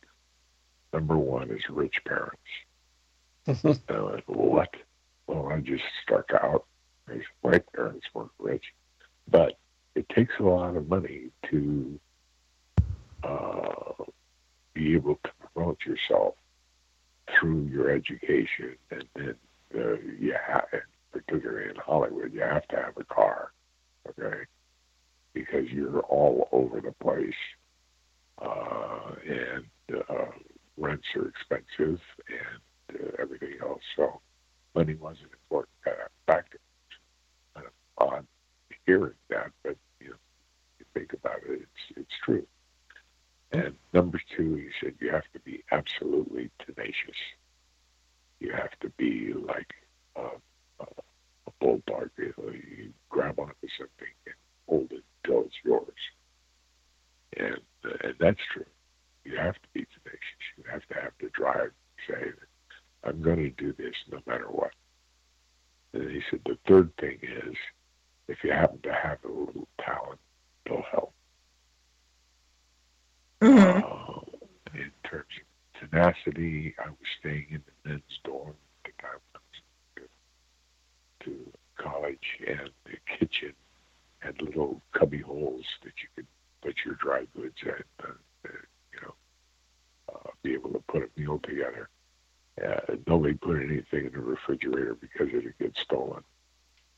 [0.92, 2.40] Number one is rich parents."
[3.88, 4.74] And I went, what?
[5.26, 6.64] Well, I just struck out.
[7.08, 8.64] He said, My parents weren't rich,
[9.30, 9.58] but
[9.94, 12.00] it takes a lot of money to
[13.22, 14.04] uh,
[14.74, 16.34] be able to promote yourself
[17.38, 19.34] through your education, and then
[19.74, 20.66] uh, you have,
[21.12, 23.52] particularly in Hollywood, you have to have a car,
[24.08, 24.42] okay,
[25.32, 27.34] because you're all over the place,
[28.40, 29.64] uh, and
[30.08, 30.26] uh,
[30.76, 33.82] rents are expensive, and uh, everything else.
[33.96, 34.20] So
[34.74, 36.58] money wasn't important uh, factor.
[37.54, 38.26] Kind of odd
[38.86, 40.16] hearing that, but you know,
[40.78, 42.46] you think about it, it's it's true.
[43.52, 47.16] And number two, he said you have to be absolutely tenacious.
[48.40, 49.72] You have to be like
[50.16, 50.28] a,
[50.80, 50.84] a,
[51.46, 52.10] a bulldog.
[52.18, 54.34] You, know, you grab onto something and
[54.68, 55.82] hold it until it's yours.
[57.36, 58.66] And uh, and that's true.
[59.24, 60.44] You have to be tenacious.
[60.56, 62.32] You have to have the drive to say,
[63.04, 64.72] I'm going to do this no matter what.
[65.92, 67.54] And he said the third thing is
[68.28, 70.20] if you happen to have a little talent,
[70.64, 71.12] it'll help.
[73.42, 74.20] Hmm Uh,
[74.74, 79.38] in terms of tenacity, I was staying in the men's dorm at the time I
[79.38, 80.08] was
[81.24, 83.52] to, to college, and the kitchen
[84.20, 86.26] had little cubby holes that you could
[86.62, 87.70] put your dry goods in,
[88.04, 88.08] uh,
[88.46, 88.48] uh,
[88.92, 89.14] you know,
[90.14, 91.88] uh, be able to put a meal together.
[92.62, 96.22] Uh, nobody put anything in the refrigerator because it'd get stolen.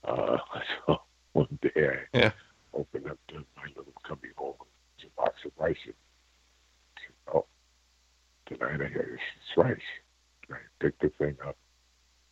[0.05, 0.37] Uh,
[0.87, 2.31] so one day I Yeah.
[2.75, 4.57] opened up the, my little cubby hole.
[5.05, 5.77] A box of rice.
[5.85, 5.97] in it.
[6.97, 7.47] I said, oh,
[8.75, 9.21] I this
[9.57, 9.81] rice.
[10.49, 11.57] And I picked the thing up,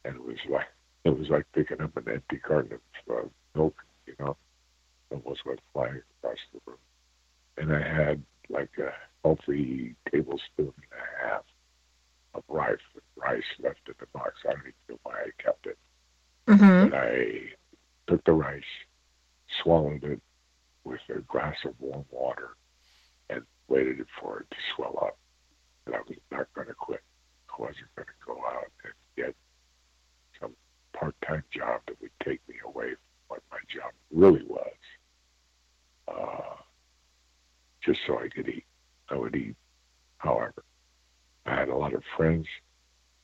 [0.04, 0.66] and it was like
[1.04, 2.72] it was like picking up an empty carton
[3.08, 3.76] of uh, milk.
[4.06, 4.36] You know,
[5.10, 6.78] almost went flying across the room.
[7.58, 8.92] And I had like a
[9.24, 11.42] healthy tablespoon and a half
[12.34, 12.78] of rice,
[13.16, 14.34] rice left in the box.
[14.48, 15.78] I don't even know why I kept it.
[16.46, 17.40] hmm And I
[18.06, 18.62] took the rice,
[19.62, 20.20] swallowed it
[20.84, 22.50] with a glass of warm water,
[23.30, 25.18] and waited for it to swell up.
[25.86, 27.02] And I was not going to quit.
[27.50, 29.34] I wasn't going to go out and get
[30.40, 30.52] some
[30.92, 34.72] part-time job that would take me away from what my job really was,
[36.08, 36.54] uh,
[37.80, 38.64] just so I could eat.
[39.08, 39.56] I would eat.
[40.18, 40.64] However,
[41.46, 42.46] I had a lot of friends,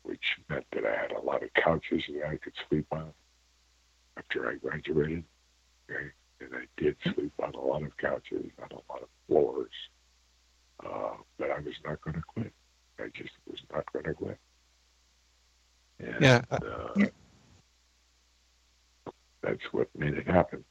[0.03, 3.13] which meant that I had a lot of couches that I could sleep on
[4.17, 5.25] after I graduated.
[5.91, 6.11] Okay?
[6.41, 9.73] And I did sleep on a lot of couches, on a lot of floors.
[10.85, 12.53] Uh, but I was not going to quit.
[12.99, 14.39] I just was not going to quit.
[16.01, 16.43] And, Yeah.
[16.51, 17.07] Uh,
[19.43, 20.65] that's what made it happen.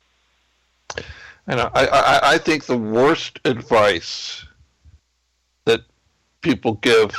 [1.47, 1.69] And I,
[2.31, 4.45] I, think the worst advice
[5.65, 5.81] that
[6.41, 7.11] people give,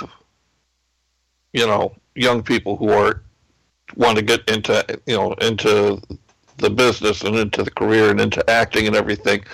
[1.53, 3.23] you know, young people who are
[3.97, 6.01] want to get into you know into
[6.59, 9.45] the business and into the career and into acting and everything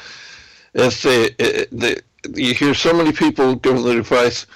[0.75, 1.31] is they,
[1.73, 1.97] they
[2.35, 4.47] you hear so many people giving the advice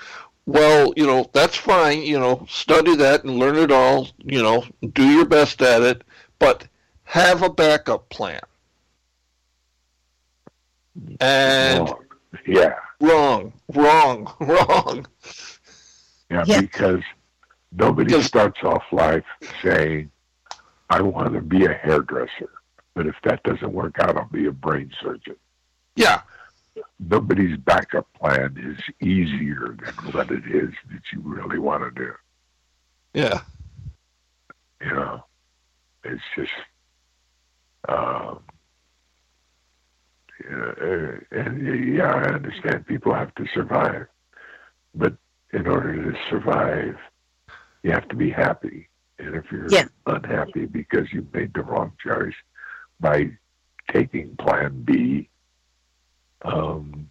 [0.47, 4.65] well you know that's fine you know study that and learn it all you know
[4.93, 6.03] do your best at it
[6.39, 6.67] but
[7.05, 8.41] have a backup plan
[11.23, 12.05] and Wrong.
[12.47, 12.75] Yeah.
[13.01, 15.07] wrong wrong wrong
[16.31, 16.61] Yeah, Yeah.
[16.63, 17.03] because
[17.73, 19.25] nobody Because- starts off life
[19.63, 20.11] saying,
[20.91, 22.51] I want to be a hairdresser.
[22.95, 25.37] But if that doesn't work out, I'll be a brain surgeon.
[25.97, 26.23] yeah
[26.99, 32.13] Nobody's backup plan is easier than what it is that you really want to do.
[33.15, 33.41] yeah
[34.81, 35.25] You know,
[36.05, 36.51] it's just,
[37.89, 38.52] um, yeah,
[40.51, 44.07] uh, and yeah, I understand people have to survive,
[44.95, 45.15] but
[45.53, 46.97] in order to survive,
[47.83, 48.89] you have to be happy.
[49.19, 49.89] And if you're Yeah.
[50.07, 52.35] unhappy because you made the wrong choice
[53.01, 53.31] by
[53.93, 55.29] taking Plan B,
[56.45, 57.11] um,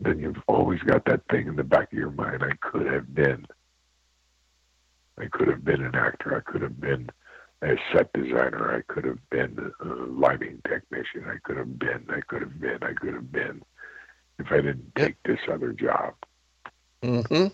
[0.00, 2.42] then you've always got that thing in the back of your mind.
[2.42, 3.46] I could have been.
[5.18, 6.36] I could have been an actor.
[6.36, 7.10] I could have been
[7.62, 8.74] a set designer.
[8.76, 11.24] I could have been a lighting technician.
[11.28, 12.04] I could have been.
[12.08, 12.78] I could have been.
[12.82, 13.62] I could have been.
[14.38, 15.06] If I didn't Yep.
[15.06, 16.14] take this other job.
[17.02, 17.46] Mm-hmm.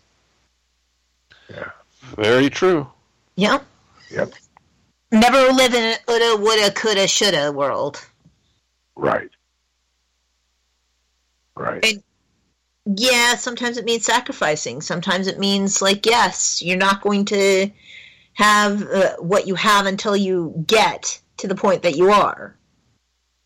[1.49, 1.71] Yeah.
[2.17, 2.89] very true
[3.37, 3.61] Yeah.
[4.11, 4.33] Yep.
[5.13, 8.05] Never live in an woulda, woulda, coulda, shoulda world.
[8.97, 9.31] Right.
[11.57, 11.85] Right.
[11.85, 12.03] And-
[12.99, 14.81] Yeah, sometimes it means sacrificing.
[14.81, 17.71] Sometimes it means, like, yes, you're not going to
[18.37, 22.55] have uh, what you have until you get to the point that you are.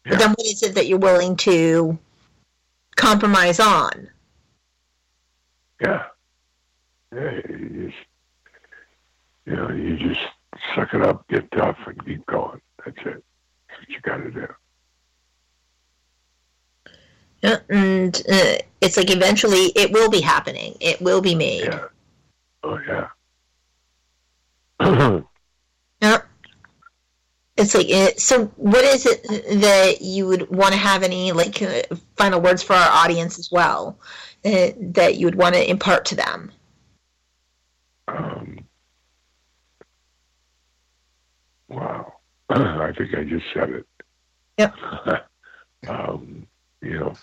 [0.04, 0.12] Yeah.
[0.12, 1.96] But then what is it that you're willing to
[2.96, 4.08] compromise on?
[5.80, 6.04] Yeah.
[7.14, 7.40] Yeah.
[7.48, 7.98] You just,
[9.46, 10.20] you know, you just
[10.74, 12.60] suck it up, get tough, and keep going.
[12.84, 13.24] That's it.
[13.68, 14.46] That's what you got to do.
[17.42, 20.74] Yeah, And uh, it's like eventually it will be happening.
[20.80, 21.64] It will be made.
[21.64, 21.84] Yeah.
[22.64, 23.06] Oh yeah.
[26.02, 26.22] Yeah.
[27.58, 28.46] It's like it, so.
[28.56, 29.22] What is it
[29.60, 31.82] that you would want to have any like uh,
[32.16, 33.98] final words for our audience as well
[34.46, 36.52] uh, that you would want to impart to them?
[38.08, 38.58] um,
[41.68, 42.12] wow.
[42.50, 43.86] I think I just said it.
[44.58, 44.74] Yep.
[45.88, 46.46] um,
[46.82, 47.14] you know,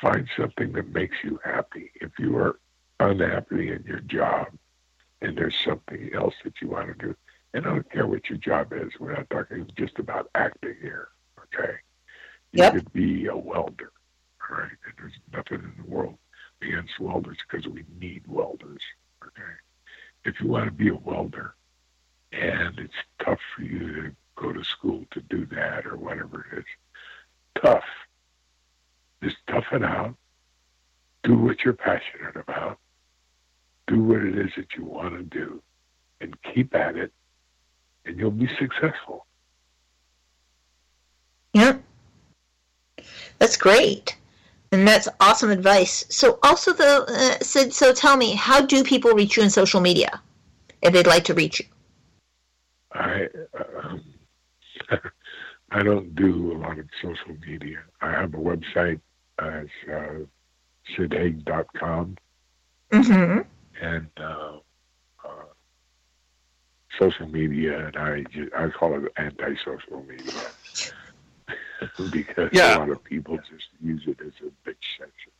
[0.00, 1.90] find something that makes you happy.
[2.00, 2.58] If you are
[3.00, 4.48] unhappy in your job
[5.22, 7.16] and there's something else that you want to do,
[7.54, 11.08] and I don't care what your job is, we're not talking just about acting here,
[11.44, 11.74] okay?
[12.52, 12.72] You Yep.
[12.72, 13.92] could be a welder,
[14.50, 14.70] all right?
[14.84, 16.18] And there's nothing in the world
[16.62, 18.82] against welders because we need welders,
[19.24, 19.52] okay?
[20.24, 21.54] If you want to be a welder
[22.32, 22.94] and it's
[23.24, 26.64] tough for you to go to school to do that or whatever it is,
[27.62, 27.84] tough.
[29.22, 30.14] Just tough it out.
[31.22, 32.78] Do what you're passionate about.
[33.90, 35.60] Do what it is that you want to do
[36.20, 37.12] and keep at it,
[38.04, 39.26] and you'll be successful.
[41.52, 41.78] Yeah,
[43.38, 44.16] that's great,
[44.70, 46.04] and that's awesome advice.
[46.08, 49.80] So, also though, uh, Sid, so tell me, how do people reach you in social
[49.80, 50.22] media
[50.82, 51.66] if they'd like to reach you?
[52.92, 53.26] I
[53.82, 54.04] um,
[55.72, 57.78] I don't do a lot of social media.
[58.00, 59.00] I have a website
[59.40, 60.20] as uh,
[60.96, 62.16] sidhaig.com
[62.92, 63.40] Mm-hmm.
[63.80, 64.58] And uh,
[65.24, 65.28] uh,
[66.98, 68.24] social media, and I
[68.56, 70.42] I call it anti-social media
[72.10, 72.76] because Yeah.
[72.76, 75.32] a lot of people just use it as a bitch section.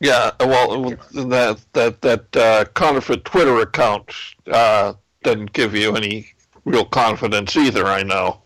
[0.00, 4.12] Yeah, well, that that that uh, counterfeit Twitter account
[4.50, 6.28] uh, doesn't give you any
[6.64, 7.86] real confidence either.
[7.86, 8.42] I know.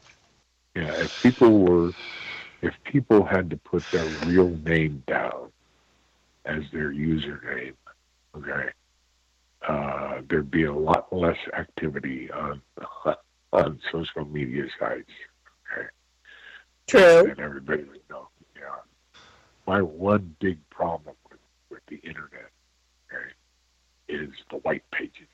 [0.74, 1.92] Yeah, if people were,
[2.62, 5.50] if people had to put their real name down
[6.44, 7.74] as their username,
[8.36, 8.70] okay,
[9.66, 12.62] uh, there'd be a lot less activity on
[13.52, 15.10] on social media sites.
[16.88, 17.30] True.
[17.30, 18.28] and everybody would know.
[18.56, 18.62] Yeah.
[19.66, 21.38] My one big problem with,
[21.70, 22.50] with the internet
[23.12, 23.28] okay,
[24.08, 25.28] is the white pages.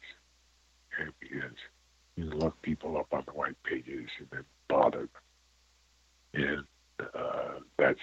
[1.01, 1.57] Okay, because
[2.16, 5.09] you look people up on the white pages and then bother
[6.33, 6.64] them.
[6.99, 8.01] And uh, that's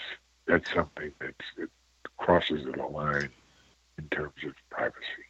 [0.48, 1.70] that's something that's, that
[2.18, 3.30] crosses the line
[3.98, 5.28] in terms of privacy.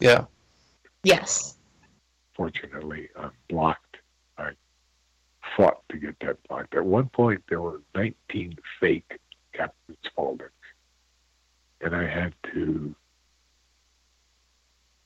[0.00, 0.24] Yeah.
[1.04, 1.56] Yes.
[2.34, 3.98] Fortunately, I'm blocked.
[4.38, 4.50] I
[5.56, 6.74] fought to get that blocked.
[6.74, 9.18] At one point, there were 19 fake
[9.52, 10.50] Captain Spauldings,
[11.80, 12.94] and I had to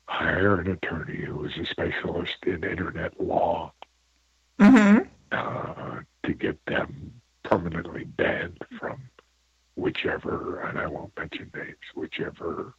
[0.09, 3.73] hire an attorney who was a specialist in internet law
[4.59, 5.01] Mm-hmm.
[5.33, 7.13] uh, to get them
[7.45, 9.03] permanently banned from
[9.75, 12.73] whichever, and I won't mention names, whichever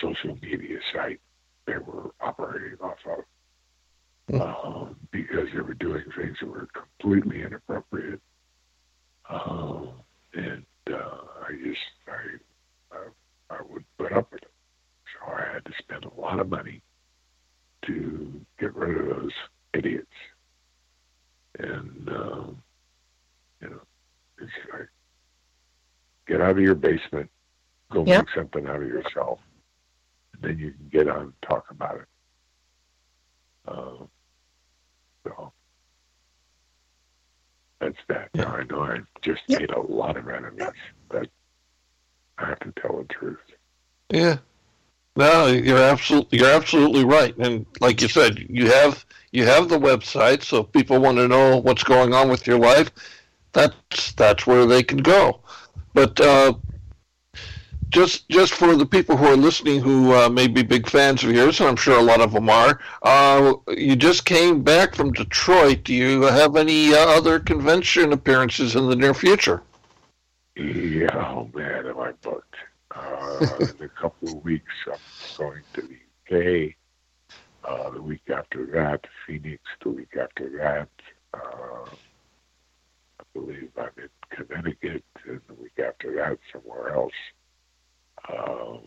[0.00, 1.20] social media site
[1.66, 3.24] they were operating off of.
[4.28, 4.40] Hmm.
[4.40, 8.20] Um, because they were doing things that were completely inappropriate.
[9.28, 9.90] Um,
[10.34, 14.50] and uh, I just, I, I, I would put up with it.
[15.14, 16.82] So I had to spend a lot of money
[17.86, 19.32] to get rid of those
[19.74, 20.06] idiots.
[21.58, 22.62] And, um,
[23.60, 23.80] you know,
[24.40, 24.88] it's like,
[26.26, 27.30] get out of your basement,
[27.92, 28.26] go Yep.
[28.26, 29.38] make something out of yourself,
[30.40, 32.08] then you can get on and talk about it.
[33.68, 34.08] Um,
[35.24, 35.52] so
[37.80, 38.30] that's that.
[38.32, 38.44] Yeah.
[38.44, 40.68] Now, I know I just made a lot of enemies,
[41.08, 41.28] but
[42.38, 43.38] I have to tell the truth.
[44.10, 44.38] Yeah.
[45.16, 47.34] No, you're absolutely you're absolutely right.
[47.38, 51.26] And like you said, you have you have the website, so if people want to
[51.26, 52.90] know what's going on with your life,
[53.52, 55.40] that's that's where they can go.
[55.94, 56.52] But uh,
[57.90, 61.30] just just for the people who are listening who uh, may be big fans of
[61.30, 65.12] yours, and I'm sure a lot of them are, uh, you just came back from
[65.12, 65.84] Detroit.
[65.84, 69.62] Do you have any uh, other convention appearances in the near future?
[70.56, 72.54] Yeah, oh man, am I booked?
[72.94, 74.98] Uh, in a couple of weeks, I'm
[75.36, 76.74] going to the UK.
[77.62, 79.62] Uh, the week after that, Phoenix.
[79.82, 80.88] The week after that,
[81.34, 81.90] uh,
[83.20, 87.12] I believe I'm in Connecticut, and the week after that, somewhere else.
[88.32, 88.80] Um,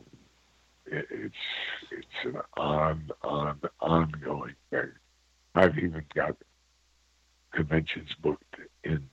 [0.85, 1.35] it, it's
[1.91, 4.91] it's an on on ongoing thing.
[5.55, 6.35] I've even got
[7.53, 9.09] conventions booked in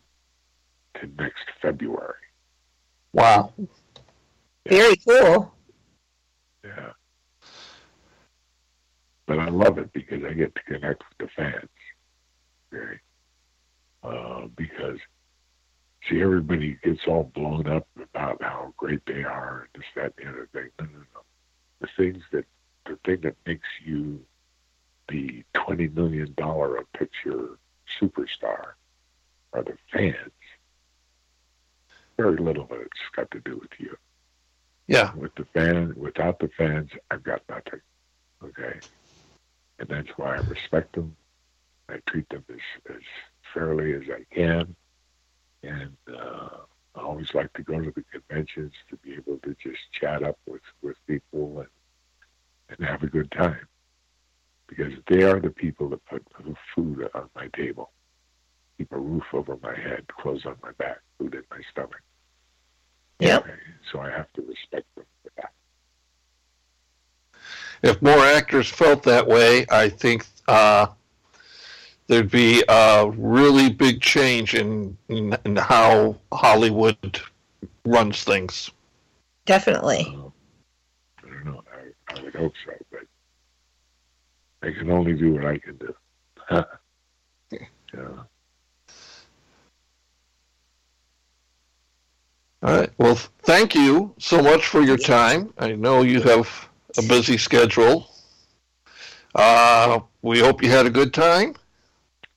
[0.95, 2.15] to next February.
[3.13, 3.53] Wow.
[4.69, 5.55] Very cool.
[6.65, 6.91] Yeah.
[9.27, 11.69] But I love it because I get to connect with the fans.
[12.73, 13.01] Okay.
[14.03, 14.99] Uh, because,
[16.09, 20.27] see, everybody gets all blown up about how great they are and this, that, and
[20.27, 20.71] the other thing.
[20.79, 21.21] No, no, no.
[21.81, 22.45] The things that,
[22.87, 24.21] the thing that makes you
[25.09, 27.59] the $20 million a picture
[28.01, 28.73] superstar
[29.53, 30.33] are the fans.
[32.17, 33.97] Very little of it's got to do with you
[34.89, 35.15] Yeah.
[35.15, 37.81] with the fan without the fans i've got nothing
[38.43, 38.81] okay
[39.79, 41.15] and that's why i respect them
[41.89, 42.59] i treat them as,
[42.95, 43.03] as
[43.53, 44.75] fairly as i can
[45.67, 46.49] and uh,
[46.95, 50.39] i always like to go to the conventions to be able to just chat up
[50.47, 51.69] with with people and
[52.69, 53.67] and have a good time.
[54.67, 56.27] Because they are the people that put
[56.75, 57.91] food on my table
[58.77, 62.03] keep a roof over my head clothes on my back food in my stomach.
[63.21, 63.45] Yep.
[63.45, 63.55] Okay,
[63.91, 65.53] so i have to respect them for that.
[67.83, 70.89] If more actors felt that way, I think uh,
[72.09, 77.21] there'd be a really big change in, in, in how Hollywood
[77.85, 78.71] runs things.
[79.45, 80.07] Definitely.
[80.07, 80.33] Um,
[81.25, 81.63] I don't know.
[81.73, 83.03] I, I would hope so, but
[84.63, 85.95] I can only do what I can do.
[87.51, 88.25] yeah.
[92.63, 92.91] All right.
[92.99, 95.53] Well, thank you so much for your time.
[95.59, 98.11] I know you have a busy schedule.
[99.35, 101.55] Uh, we hope you had a good time.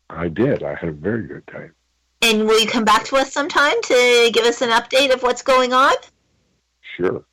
[0.10, 0.64] I did.
[0.64, 1.74] I had a very good time.
[2.22, 5.42] And will you come back to us sometime to give us an update of what's
[5.42, 5.94] going on?
[6.98, 7.24] Sure,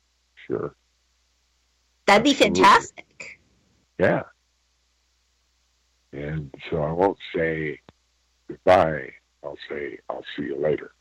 [0.45, 0.75] sure.
[2.05, 2.61] That'd be Absolutely.
[2.63, 3.39] fantastic.
[3.99, 4.23] Yeah.
[6.13, 7.79] And so I won't say
[8.47, 9.11] goodbye.
[9.43, 10.91] I'll say I'll see you later.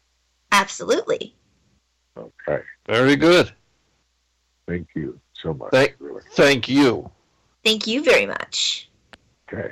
[0.53, 1.35] Absolutely.
[2.17, 2.63] Okay.
[2.87, 3.53] Very good.
[4.67, 5.71] Thank you so much.
[5.71, 6.23] Thank- really.
[6.33, 7.11] Thank you.
[7.65, 8.89] Thank you very much.
[9.53, 9.71] Okay.